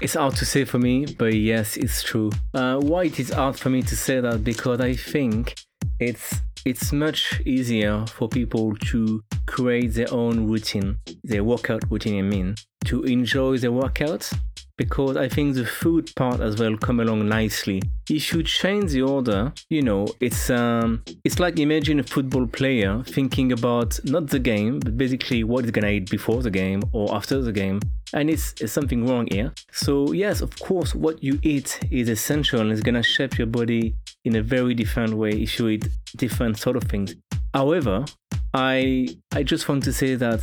It's 0.00 0.14
hard 0.14 0.34
to 0.36 0.44
say 0.44 0.64
for 0.64 0.78
me, 0.78 1.06
but 1.06 1.34
yes, 1.34 1.76
it's 1.76 2.02
true. 2.02 2.32
Uh, 2.52 2.78
why 2.78 3.04
it 3.04 3.20
is 3.20 3.30
hard 3.30 3.56
for 3.56 3.70
me 3.70 3.82
to 3.82 3.96
say 3.96 4.20
that? 4.20 4.42
Because 4.42 4.80
I 4.80 4.94
think 4.94 5.54
it's 6.00 6.40
it's 6.64 6.92
much 6.92 7.40
easier 7.44 8.06
for 8.06 8.26
people 8.28 8.74
to 8.76 9.22
create 9.46 9.94
their 9.94 10.12
own 10.12 10.48
routine, 10.48 10.96
their 11.22 11.44
workout 11.44 11.82
routine. 11.90 12.18
I 12.18 12.22
mean, 12.22 12.54
to 12.86 13.02
enjoy 13.04 13.58
their 13.58 13.70
workouts 13.70 14.36
because 14.76 15.16
I 15.16 15.28
think 15.28 15.54
the 15.54 15.64
food 15.64 16.10
part 16.16 16.40
as 16.40 16.58
well 16.58 16.76
come 16.76 17.00
along 17.00 17.28
nicely. 17.28 17.82
If 18.10 18.32
you 18.32 18.42
change 18.42 18.92
the 18.92 19.02
order, 19.02 19.52
you 19.70 19.82
know, 19.82 20.06
it's 20.20 20.50
um, 20.50 21.02
it's 21.24 21.38
like 21.38 21.58
imagine 21.58 22.00
a 22.00 22.02
football 22.02 22.46
player 22.46 23.02
thinking 23.06 23.52
about 23.52 23.98
not 24.04 24.28
the 24.28 24.38
game, 24.38 24.80
but 24.80 24.96
basically 24.96 25.44
what 25.44 25.64
he's 25.64 25.70
gonna 25.70 25.88
eat 25.88 26.10
before 26.10 26.42
the 26.42 26.50
game 26.50 26.82
or 26.92 27.14
after 27.14 27.40
the 27.40 27.52
game, 27.52 27.80
and 28.12 28.28
it's, 28.30 28.54
it's 28.60 28.72
something 28.72 29.06
wrong 29.06 29.28
here. 29.30 29.52
So 29.72 30.12
yes, 30.12 30.40
of 30.40 30.58
course, 30.58 30.94
what 30.94 31.22
you 31.22 31.38
eat 31.42 31.78
is 31.90 32.08
essential 32.08 32.60
and 32.60 32.72
it's 32.72 32.82
gonna 32.82 33.02
shape 33.02 33.38
your 33.38 33.46
body 33.46 33.94
in 34.24 34.36
a 34.36 34.42
very 34.42 34.74
different 34.74 35.14
way 35.14 35.30
if 35.30 35.58
you 35.58 35.68
eat 35.68 35.88
different 36.16 36.58
sort 36.58 36.76
of 36.76 36.84
things. 36.84 37.14
However, 37.52 38.04
I 38.52 39.08
I 39.32 39.42
just 39.42 39.68
want 39.68 39.84
to 39.84 39.92
say 39.92 40.14
that 40.16 40.42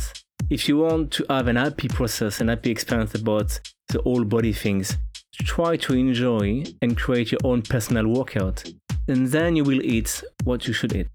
if 0.52 0.68
you 0.68 0.76
want 0.76 1.10
to 1.10 1.24
have 1.30 1.48
an 1.48 1.56
happy 1.56 1.88
process, 1.88 2.38
an 2.42 2.48
happy 2.48 2.70
experience 2.70 3.14
about 3.14 3.58
the 3.88 4.02
whole 4.02 4.22
body 4.22 4.52
things, 4.52 4.98
try 5.44 5.78
to 5.78 5.94
enjoy 5.94 6.62
and 6.82 6.94
create 6.94 7.32
your 7.32 7.40
own 7.42 7.62
personal 7.62 8.06
workout. 8.06 8.62
And 9.08 9.28
then 9.28 9.56
you 9.56 9.64
will 9.64 9.80
eat 9.80 10.22
what 10.44 10.68
you 10.68 10.74
should 10.74 10.94
eat. 10.94 11.08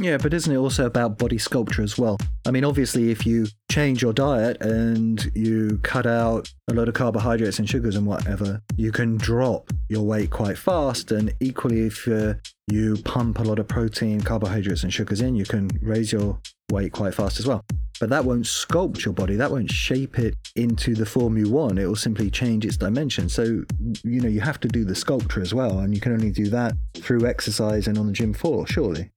Yeah, 0.00 0.16
but 0.16 0.34
isn't 0.34 0.52
it 0.52 0.56
also 0.56 0.86
about 0.86 1.16
body 1.16 1.38
sculpture 1.38 1.82
as 1.82 1.96
well? 1.96 2.18
I 2.44 2.50
mean, 2.50 2.64
obviously, 2.64 3.12
if 3.12 3.24
you 3.24 3.46
change 3.70 4.02
your 4.02 4.12
diet 4.12 4.60
and 4.60 5.30
you 5.32 5.78
cut 5.84 6.06
out 6.06 6.52
a 6.68 6.74
lot 6.74 6.88
of 6.88 6.94
carbohydrates 6.94 7.60
and 7.60 7.68
sugars 7.68 7.94
and 7.94 8.06
whatever, 8.06 8.60
you 8.76 8.90
can 8.90 9.16
drop 9.16 9.70
your 9.90 10.02
weight 10.02 10.30
quite 10.30 10.58
fast. 10.58 11.12
And 11.12 11.32
equally, 11.38 11.82
if 11.82 12.08
uh, 12.08 12.34
you 12.68 12.96
pump 13.04 13.38
a 13.38 13.42
lot 13.42 13.60
of 13.60 13.68
protein, 13.68 14.22
carbohydrates, 14.22 14.82
and 14.82 14.92
sugars 14.92 15.20
in, 15.20 15.36
you 15.36 15.44
can 15.44 15.70
raise 15.80 16.10
your 16.10 16.40
weight 16.72 16.92
quite 16.92 17.14
fast 17.14 17.38
as 17.38 17.46
well. 17.46 17.62
But 18.02 18.10
that 18.10 18.24
won't 18.24 18.46
sculpt 18.46 19.04
your 19.04 19.14
body, 19.14 19.36
that 19.36 19.52
won't 19.52 19.70
shape 19.70 20.18
it 20.18 20.34
into 20.56 20.96
the 20.96 21.06
form 21.06 21.38
you 21.38 21.48
want. 21.48 21.78
It 21.78 21.86
will 21.86 21.94
simply 21.94 22.32
change 22.32 22.66
its 22.66 22.76
dimension. 22.76 23.28
So, 23.28 23.62
you 24.02 24.20
know, 24.20 24.28
you 24.28 24.40
have 24.40 24.58
to 24.58 24.66
do 24.66 24.84
the 24.84 24.96
sculpture 24.96 25.40
as 25.40 25.54
well. 25.54 25.78
And 25.78 25.94
you 25.94 26.00
can 26.00 26.10
only 26.10 26.32
do 26.32 26.48
that 26.48 26.72
through 26.94 27.28
exercise 27.28 27.86
and 27.86 27.96
on 27.96 28.08
the 28.08 28.12
gym 28.12 28.34
floor, 28.34 28.66
surely. 28.66 29.12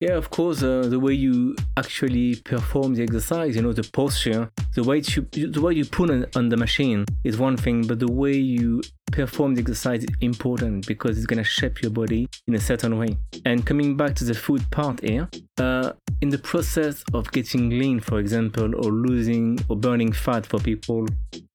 Yeah, 0.00 0.16
of 0.16 0.30
course, 0.30 0.62
uh, 0.62 0.86
the 0.88 0.98
way 0.98 1.12
you 1.12 1.54
actually 1.76 2.36
perform 2.36 2.94
the 2.94 3.02
exercise, 3.02 3.54
you 3.54 3.60
know, 3.60 3.74
the 3.74 3.86
posture, 3.92 4.50
the 4.74 4.82
way 4.82 5.02
you, 5.06 5.26
the 5.46 5.60
way 5.60 5.74
you 5.74 5.84
put 5.84 6.08
on, 6.10 6.24
on 6.34 6.48
the 6.48 6.56
machine 6.56 7.04
is 7.22 7.36
one 7.36 7.58
thing, 7.58 7.86
but 7.86 7.98
the 7.98 8.10
way 8.10 8.32
you 8.32 8.80
perform 9.12 9.54
the 9.56 9.60
exercise 9.60 10.04
is 10.04 10.08
important 10.22 10.86
because 10.86 11.18
it's 11.18 11.26
gonna 11.26 11.44
shape 11.44 11.82
your 11.82 11.90
body 11.90 12.26
in 12.46 12.54
a 12.54 12.58
certain 12.58 12.98
way. 12.98 13.18
And 13.44 13.66
coming 13.66 13.94
back 13.94 14.14
to 14.16 14.24
the 14.24 14.32
food 14.32 14.62
part 14.70 15.00
here, 15.00 15.28
uh, 15.58 15.92
in 16.22 16.30
the 16.30 16.38
process 16.38 17.04
of 17.12 17.30
getting 17.32 17.68
lean, 17.68 18.00
for 18.00 18.20
example, 18.20 18.74
or 18.76 18.90
losing 18.90 19.58
or 19.68 19.76
burning 19.76 20.12
fat 20.12 20.46
for 20.46 20.60
people 20.60 21.06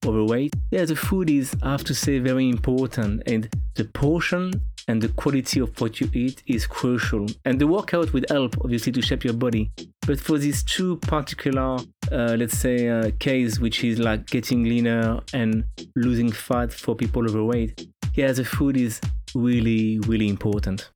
overweight, 0.05 0.53
yeah, 0.69 0.85
the 0.85 0.95
food 0.95 1.31
is, 1.31 1.55
I 1.63 1.71
have 1.71 1.83
to 1.85 1.95
say, 1.95 2.19
very 2.19 2.47
important, 2.47 3.23
and 3.25 3.49
the 3.73 3.85
portion 3.85 4.61
and 4.87 5.01
the 5.01 5.09
quality 5.09 5.59
of 5.59 5.79
what 5.81 5.99
you 5.99 6.09
eat 6.13 6.43
is 6.47 6.67
crucial. 6.67 7.25
And 7.45 7.59
the 7.59 7.67
workout 7.67 8.13
will 8.13 8.23
help, 8.29 8.55
obviously, 8.63 8.91
to 8.93 9.01
shape 9.01 9.23
your 9.23 9.33
body. 9.33 9.71
But 10.05 10.19
for 10.19 10.37
these 10.37 10.63
two 10.63 10.97
particular, 10.97 11.77
uh, 12.11 12.35
let's 12.37 12.57
say, 12.57 12.89
uh, 12.89 13.11
case, 13.19 13.59
which 13.59 13.83
is 13.83 13.99
like 13.99 14.27
getting 14.27 14.63
leaner 14.63 15.19
and 15.33 15.65
losing 15.95 16.31
fat 16.31 16.71
for 16.71 16.95
people 16.95 17.27
overweight, 17.29 17.87
yeah, 18.13 18.31
the 18.31 18.45
food 18.45 18.77
is 18.77 19.01
really, 19.33 19.99
really 19.99 20.27
important. 20.27 20.89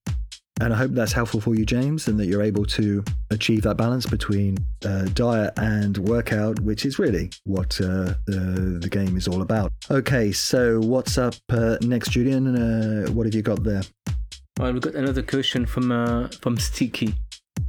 And 0.61 0.73
I 0.73 0.75
hope 0.77 0.91
that's 0.91 1.13
helpful 1.13 1.39
for 1.39 1.55
you, 1.55 1.65
James, 1.65 2.07
and 2.07 2.19
that 2.19 2.25
you're 2.25 2.41
able 2.41 2.65
to 2.65 3.03
achieve 3.31 3.61
that 3.63 3.77
balance 3.77 4.05
between 4.05 4.57
uh, 4.85 5.05
diet 5.13 5.53
and 5.57 5.97
workout, 5.99 6.59
which 6.59 6.85
is 6.85 6.99
really 6.99 7.29
what 7.45 7.79
uh, 7.79 8.13
the, 8.25 8.79
the 8.81 8.89
game 8.89 9.15
is 9.15 9.27
all 9.27 9.41
about. 9.41 9.71
Okay, 9.89 10.31
so 10.31 10.79
what's 10.81 11.17
up 11.17 11.35
uh, 11.49 11.77
next, 11.81 12.11
Julian? 12.11 12.55
Uh, 12.55 13.09
what 13.11 13.25
have 13.25 13.33
you 13.33 13.41
got 13.41 13.63
there? 13.63 13.83
Well, 14.59 14.73
we've 14.73 14.81
got 14.81 14.95
another 14.95 15.21
question 15.21 15.65
from 15.65 15.91
uh, 15.91 16.27
from 16.41 16.57
Sticky. 16.57 17.15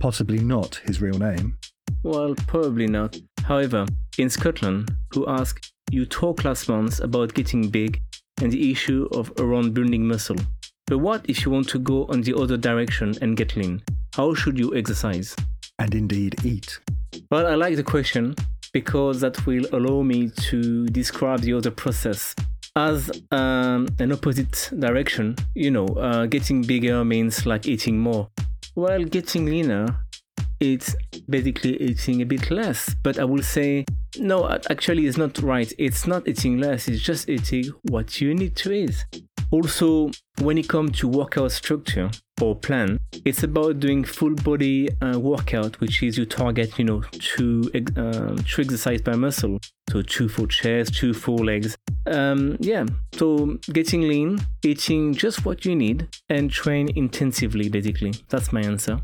Possibly 0.00 0.40
not 0.40 0.76
his 0.84 1.00
real 1.00 1.18
name. 1.18 1.56
Well, 2.02 2.34
probably 2.46 2.88
not. 2.88 3.16
However, 3.44 3.86
in 4.18 4.30
Scotland, 4.30 4.90
who 5.12 5.28
asked, 5.28 5.72
You 5.90 6.06
talked 6.06 6.44
last 6.44 6.68
month 6.68 7.00
about 7.00 7.34
getting 7.34 7.68
big 7.68 8.00
and 8.42 8.50
the 8.50 8.72
issue 8.72 9.06
of 9.12 9.32
around 9.38 9.74
building 9.74 10.08
muscle. 10.08 10.36
But 10.90 10.98
what 10.98 11.24
if 11.28 11.44
you 11.44 11.52
want 11.52 11.68
to 11.68 11.78
go 11.78 12.04
on 12.06 12.22
the 12.22 12.34
other 12.34 12.56
direction 12.56 13.14
and 13.22 13.36
get 13.36 13.54
lean? 13.54 13.80
How 14.16 14.34
should 14.34 14.58
you 14.58 14.74
exercise? 14.74 15.36
And 15.78 15.94
indeed 15.94 16.44
eat. 16.44 16.80
Well, 17.30 17.46
I 17.46 17.54
like 17.54 17.76
the 17.76 17.84
question 17.84 18.34
because 18.72 19.20
that 19.20 19.46
will 19.46 19.66
allow 19.72 20.02
me 20.02 20.30
to 20.50 20.86
describe 20.88 21.42
the 21.42 21.52
other 21.52 21.70
process 21.70 22.34
as 22.74 23.08
um, 23.30 23.86
an 24.00 24.10
opposite 24.10 24.68
direction. 24.80 25.36
You 25.54 25.70
know, 25.70 25.86
uh, 25.86 26.26
getting 26.26 26.62
bigger 26.62 27.04
means 27.04 27.46
like 27.46 27.68
eating 27.68 27.96
more. 27.96 28.28
Well, 28.74 29.04
getting 29.04 29.46
leaner, 29.46 29.86
it's 30.58 30.96
basically 31.28 31.80
eating 31.80 32.20
a 32.20 32.26
bit 32.26 32.50
less. 32.50 32.96
But 33.04 33.20
I 33.20 33.24
will 33.24 33.44
say, 33.44 33.84
no, 34.18 34.48
actually, 34.68 35.06
it's 35.06 35.16
not 35.16 35.38
right. 35.38 35.72
It's 35.78 36.08
not 36.08 36.26
eating 36.26 36.58
less, 36.58 36.88
it's 36.88 37.00
just 37.00 37.28
eating 37.28 37.66
what 37.84 38.20
you 38.20 38.34
need 38.34 38.56
to 38.56 38.72
eat. 38.72 39.04
Also, 39.52 40.10
when 40.40 40.58
it 40.58 40.68
comes 40.68 40.98
to 41.00 41.08
workout 41.08 41.50
structure 41.50 42.10
or 42.40 42.54
plan, 42.54 42.98
it's 43.24 43.42
about 43.42 43.80
doing 43.80 44.04
full 44.04 44.34
body 44.36 44.88
uh, 45.02 45.18
workout, 45.18 45.80
which 45.80 46.02
is 46.02 46.16
you 46.16 46.24
target, 46.24 46.78
you 46.78 46.84
know, 46.84 47.02
two, 47.18 47.70
uh, 47.96 48.36
two 48.46 48.62
exercise 48.62 49.02
per 49.02 49.16
muscle. 49.16 49.58
So 49.90 50.02
two 50.02 50.28
full 50.28 50.46
chest, 50.46 50.94
two 50.94 51.12
full 51.12 51.44
legs. 51.44 51.76
Um, 52.06 52.56
yeah, 52.60 52.86
so 53.14 53.58
getting 53.72 54.02
lean, 54.02 54.38
eating 54.64 55.14
just 55.14 55.44
what 55.44 55.64
you 55.64 55.74
need, 55.74 56.06
and 56.28 56.48
train 56.48 56.88
intensively, 56.96 57.68
basically. 57.68 58.14
That's 58.28 58.52
my 58.52 58.60
answer. 58.60 59.00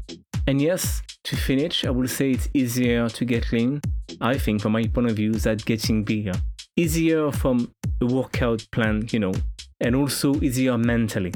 And 0.46 0.62
yes, 0.62 1.02
to 1.24 1.36
finish, 1.36 1.84
I 1.84 1.90
will 1.90 2.06
say 2.06 2.30
it's 2.30 2.48
easier 2.54 3.08
to 3.08 3.24
get 3.24 3.50
lean, 3.50 3.80
I 4.20 4.38
think, 4.38 4.62
from 4.62 4.72
my 4.72 4.86
point 4.86 5.10
of 5.10 5.16
view, 5.16 5.32
than 5.32 5.56
getting 5.56 6.04
bigger. 6.04 6.34
Easier 6.76 7.32
from 7.32 7.72
a 8.00 8.06
workout 8.06 8.64
plan, 8.70 9.08
you 9.10 9.18
know, 9.18 9.32
and 9.80 9.94
also 9.94 10.40
easier 10.40 10.78
mentally. 10.78 11.32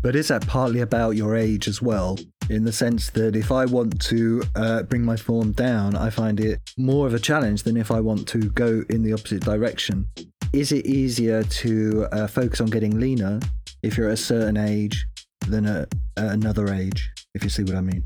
But 0.00 0.16
is 0.16 0.28
that 0.28 0.46
partly 0.46 0.80
about 0.80 1.16
your 1.16 1.34
age 1.34 1.66
as 1.66 1.80
well? 1.80 2.18
In 2.50 2.64
the 2.64 2.72
sense 2.72 3.08
that 3.10 3.34
if 3.34 3.50
I 3.50 3.64
want 3.64 4.00
to 4.02 4.42
uh, 4.54 4.82
bring 4.82 5.02
my 5.02 5.16
form 5.16 5.52
down, 5.52 5.96
I 5.96 6.10
find 6.10 6.40
it 6.40 6.60
more 6.76 7.06
of 7.06 7.14
a 7.14 7.18
challenge 7.18 7.62
than 7.62 7.78
if 7.78 7.90
I 7.90 8.00
want 8.00 8.28
to 8.28 8.50
go 8.50 8.84
in 8.90 9.02
the 9.02 9.14
opposite 9.14 9.42
direction. 9.42 10.08
Is 10.52 10.72
it 10.72 10.84
easier 10.86 11.42
to 11.42 12.06
uh, 12.12 12.26
focus 12.26 12.60
on 12.60 12.66
getting 12.66 13.00
leaner 13.00 13.40
if 13.82 13.96
you're 13.96 14.08
at 14.08 14.14
a 14.14 14.16
certain 14.18 14.58
age 14.58 15.06
than 15.48 15.64
at, 15.64 15.88
another 16.16 16.72
age? 16.72 17.10
If 17.34 17.42
you 17.42 17.48
see 17.48 17.64
what 17.64 17.74
I 17.74 17.80
mean. 17.80 18.04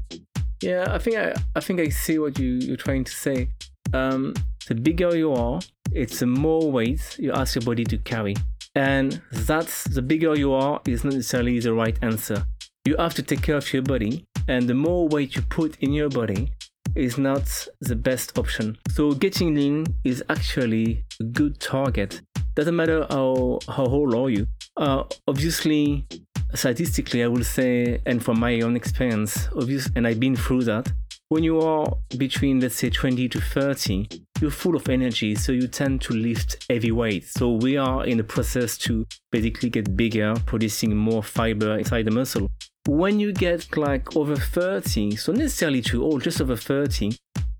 Yeah, 0.63 0.87
I 0.89 0.99
think 0.99 1.17
I, 1.17 1.35
I 1.57 1.61
think 1.61 1.81
I 1.81 1.89
see 1.89 2.19
what 2.19 2.39
you, 2.39 2.53
you're 2.55 2.77
trying 2.77 3.05
to 3.05 3.13
say. 3.13 3.49
Um, 3.93 4.35
the 4.69 4.77
bigger 4.77 5.17
you 5.17 5.33
are, 5.33 5.61
it's 5.93 6.21
the 6.21 6.27
more 6.27 6.71
weight 6.71 7.17
you 7.19 7.33
ask 7.33 7.57
your 7.57 7.63
body 7.63 7.85
to 7.85 7.99
carry. 7.99 8.35
And 8.79 9.21
that's 9.33 9.83
the 9.89 10.03
bigger 10.03 10.37
you 10.37 10.53
are 10.53 10.81
is 10.87 11.03
not 11.03 11.15
necessarily 11.15 11.59
the 11.59 11.75
right 11.75 11.99
answer. 12.01 12.47
You 12.85 12.95
have 12.97 13.13
to 13.15 13.25
take 13.25 13.43
care 13.43 13.57
of 13.57 13.73
your 13.73 13.83
body, 13.83 14.25
and 14.47 14.69
the 14.69 14.75
more 14.75 15.09
weight 15.09 15.35
you 15.35 15.43
put 15.43 15.77
in 15.81 15.93
your 15.93 16.09
body 16.09 16.53
is 16.95 17.19
not 17.19 17.67
the 17.81 17.97
best 17.97 18.39
option. 18.39 18.79
So 18.91 19.15
getting 19.15 19.57
lean 19.57 19.85
is 20.05 20.23
actually 20.31 21.05
a 21.21 21.25
good 21.25 21.59
target. 21.59 22.21
Doesn't 22.55 22.77
matter 22.77 23.05
how 23.11 23.59
how 23.67 23.87
old 23.87 24.15
are 24.15 24.31
you. 24.31 24.47
Uh, 24.77 25.03
obviously, 25.27 26.07
statistically, 26.55 27.25
I 27.25 27.27
will 27.27 27.49
say, 27.59 28.01
and 28.07 28.25
from 28.25 28.39
my 28.39 28.61
own 28.61 28.77
experience, 28.77 29.49
obvious, 29.57 29.91
and 29.97 30.07
I've 30.07 30.21
been 30.21 30.37
through 30.37 30.63
that. 30.71 30.93
When 31.31 31.45
you 31.45 31.61
are 31.61 31.95
between, 32.17 32.61
let's 32.61 32.77
say, 32.77 32.89
20 32.89 33.29
to 33.29 33.39
30, 33.39 34.09
you're 34.41 34.51
full 34.51 34.75
of 34.75 34.89
energy, 34.89 35.35
so 35.35 35.53
you 35.53 35.69
tend 35.69 36.01
to 36.03 36.15
lift 36.15 36.65
heavy 36.71 36.91
weights. 36.91 37.33
So 37.33 37.53
we 37.53 37.77
are 37.77 38.07
in 38.07 38.17
the 38.17 38.25
process 38.25 38.79
to 38.79 39.07
basically 39.31 39.69
get 39.69 39.95
bigger, 39.95 40.35
producing 40.47 40.97
more 40.97 41.23
fiber 41.23 41.77
inside 41.77 42.07
the 42.07 42.13
muscle. 42.13 42.49
When 42.87 43.21
you 43.21 43.35
get 43.35 43.77
like 43.77 44.17
over 44.17 44.37
30, 44.37 45.17
so 45.17 45.33
necessarily 45.33 45.83
too 45.83 46.03
old, 46.03 46.23
just 46.23 46.41
over 46.41 46.57
30, 46.57 47.15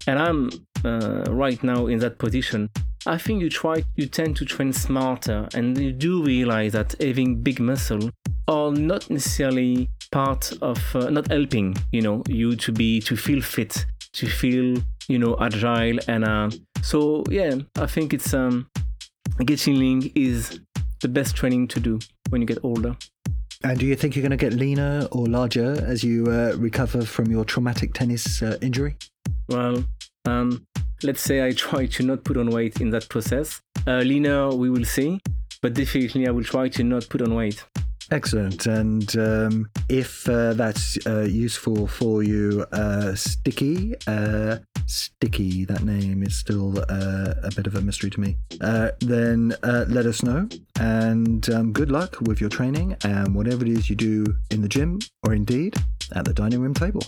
and 0.07 0.19
I'm 0.19 0.51
uh, 0.83 1.25
right 1.29 1.63
now 1.63 1.89
in 1.89 1.99
that 1.99 2.17
position, 2.17 2.71
I 3.09 3.17
think 3.17 3.41
you 3.41 3.49
try, 3.49 3.83
you 3.97 4.07
tend 4.07 4.37
to 4.37 4.45
train 4.45 4.71
smarter, 4.71 5.49
and 5.55 5.79
you 5.79 5.93
do 5.93 6.23
realize 6.23 6.73
that 6.73 6.95
having 7.01 7.41
big 7.41 7.59
muscle 7.59 8.11
are 8.49 8.71
not 8.71 9.09
necessarily 9.09 9.89
part 10.13 10.53
of, 10.61 10.79
uh, 10.95 11.09
not 11.09 11.31
helping, 11.31 11.75
you 11.91 12.03
know, 12.03 12.23
you 12.29 12.55
to 12.57 12.71
be 12.71 13.01
to 13.01 13.17
feel 13.17 13.41
fit, 13.41 13.87
to 14.13 14.27
feel, 14.27 14.83
you 15.09 15.19
know, 15.19 15.39
agile, 15.41 15.99
and 16.07 16.23
uh, 16.23 16.51
so 16.83 17.25
yeah, 17.31 17.55
I 17.79 17.87
think 17.87 18.13
it's 18.13 18.35
um, 18.35 18.67
getting 19.43 19.79
lean 19.79 20.13
is 20.15 20.61
the 21.01 21.09
best 21.09 21.35
training 21.35 21.69
to 21.69 21.81
do 21.81 21.99
when 22.29 22.43
you 22.43 22.47
get 22.47 22.63
older. 22.63 22.95
And 23.65 23.79
do 23.79 23.87
you 23.87 23.97
think 23.97 24.17
you're 24.17 24.23
going 24.23 24.39
to 24.39 24.51
get 24.51 24.53
leaner 24.53 25.09
or 25.13 25.27
larger 25.27 25.83
as 25.87 26.05
you 26.05 26.27
uh, 26.27 26.55
recover 26.59 27.07
from 27.07 27.31
your 27.31 27.47
traumatic 27.47 27.95
tennis 27.95 28.43
uh, 28.43 28.59
injury? 28.61 28.97
Well, 29.49 29.85
um, 30.27 30.67
let's 31.03 31.21
say 31.21 31.47
I 31.47 31.53
try 31.53 31.87
to 31.87 32.03
not 32.03 32.25
put 32.25 32.37
on 32.37 32.51
weight 32.51 32.81
in 32.81 32.91
that 32.91 33.09
process. 33.09 33.61
Uh, 33.87 33.99
leaner, 33.99 34.51
we 34.51 34.71
will 34.71 34.85
see, 34.85 35.21
but 35.63 35.75
definitely 35.75 36.27
I 36.27 36.31
will 36.31 36.45
try 36.45 36.69
to 36.69 36.85
not 36.85 37.09
put 37.09 37.23
on 37.23 37.35
weight. 37.35 37.65
Excellent. 38.11 38.67
And 38.67 39.17
um, 39.19 39.71
if 39.89 40.29
uh, 40.29 40.55
that's 40.55 40.99
uh, 41.07 41.23
useful 41.29 41.87
for 41.87 42.23
you, 42.23 42.65
uh, 42.73 43.15
Sticky, 43.15 43.95
uh, 44.07 44.59
Sticky, 44.87 45.67
that 45.67 45.83
name 45.83 46.23
is 46.23 46.35
still 46.35 46.79
uh, 46.89 47.35
a 47.43 47.51
bit 47.55 47.67
of 47.67 47.75
a 47.75 47.83
mystery 47.83 48.09
to 48.11 48.21
me, 48.21 48.37
uh, 48.63 48.93
then 49.01 49.55
let 49.63 50.07
us 50.07 50.23
know. 50.23 50.49
And 50.81 51.49
um, 51.51 51.73
good 51.73 51.91
luck 51.91 52.17
with 52.23 52.41
your 52.41 52.51
training 52.51 52.97
and 53.05 53.35
whatever 53.35 53.65
it 53.65 53.71
is 53.71 53.91
you 53.91 53.97
do 53.97 54.25
in 54.51 54.63
the 54.63 54.69
gym 54.69 55.01
or 55.25 55.35
indeed 55.35 55.75
at 56.15 56.25
the 56.25 56.33
dining 56.33 56.61
room 56.61 56.75
table. 56.75 57.03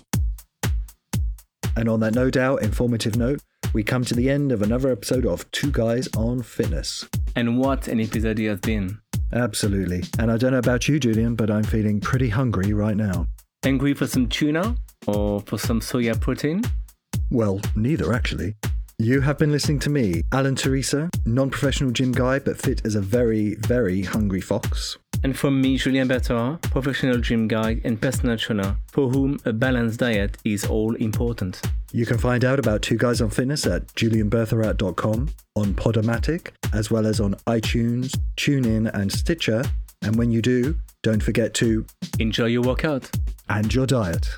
And 1.76 1.88
on 1.88 2.00
that 2.00 2.14
no 2.14 2.29
doubt 2.29 2.62
informative 2.62 3.16
note, 3.16 3.40
we 3.72 3.83
come 3.83 4.04
to 4.04 4.14
the 4.14 4.28
end 4.28 4.52
of 4.52 4.62
another 4.62 4.90
episode 4.90 5.26
of 5.26 5.50
Two 5.52 5.70
Guys 5.70 6.09
on 6.16 6.42
Fitness. 6.42 7.09
And 7.37 7.59
what 7.59 7.88
an 7.88 8.00
episode 8.00 8.38
it 8.38 8.48
has 8.48 8.61
been. 8.61 8.98
Absolutely. 9.33 10.02
And 10.18 10.30
I 10.30 10.37
don't 10.37 10.52
know 10.52 10.59
about 10.59 10.88
you, 10.88 10.98
Julian, 10.98 11.35
but 11.37 11.50
I'm 11.50 11.62
feeling 11.62 12.00
pretty 12.00 12.28
hungry 12.28 12.72
right 12.72 12.96
now. 12.96 13.26
Hungry 13.64 13.94
for 13.94 14.06
some 14.06 14.26
tuna 14.28 14.76
or 15.06 15.40
for 15.40 15.59
some 15.59 15.80
soya 15.80 16.20
protein? 16.20 16.62
Well, 17.30 17.61
neither 17.76 18.12
actually. 18.12 18.56
You 18.98 19.20
have 19.22 19.38
been 19.38 19.52
listening 19.52 19.78
to 19.80 19.90
me, 19.90 20.22
Alan 20.33 20.56
Teresa, 20.56 21.09
non 21.24 21.48
professional 21.48 21.90
gym 21.90 22.12
guy, 22.12 22.38
but 22.38 22.61
fit 22.61 22.83
as 22.85 22.96
a 22.96 23.00
very, 23.00 23.54
very 23.54 24.02
hungry 24.02 24.40
fox. 24.40 24.98
And 25.22 25.37
from 25.37 25.61
me, 25.61 25.76
Julien 25.76 26.09
Bertherat, 26.09 26.62
professional 26.62 27.18
gym 27.18 27.46
guy 27.46 27.80
and 27.85 28.00
personal 28.00 28.38
trainer, 28.38 28.76
for 28.90 29.11
whom 29.11 29.38
a 29.44 29.52
balanced 29.52 30.00
diet 30.00 30.38
is 30.44 30.64
all 30.66 30.94
important. 30.94 31.61
You 31.92 32.06
can 32.06 32.18
find 32.18 32.44
out 32.44 32.59
about 32.59 32.83
Two 32.83 32.96
Guys 32.96 33.20
on 33.20 33.30
Fitness 33.30 33.66
at 33.66 33.87
julianbertherat.com, 33.94 35.28
on 35.56 35.74
Podomatic, 35.74 36.52
as 36.72 36.90
well 36.90 37.06
as 37.06 37.20
on 37.20 37.35
iTunes, 37.46 38.16
TuneIn, 38.37 38.92
and 38.94 39.12
Stitcher. 39.12 39.64
And 40.02 40.16
when 40.16 40.30
you 40.30 40.40
do, 40.40 40.78
don't 41.02 41.22
forget 41.22 41.52
to 41.54 41.85
enjoy 42.18 42.46
your 42.46 42.62
workout 42.62 43.11
and 43.48 43.72
your 43.74 43.87
diet. 43.87 44.28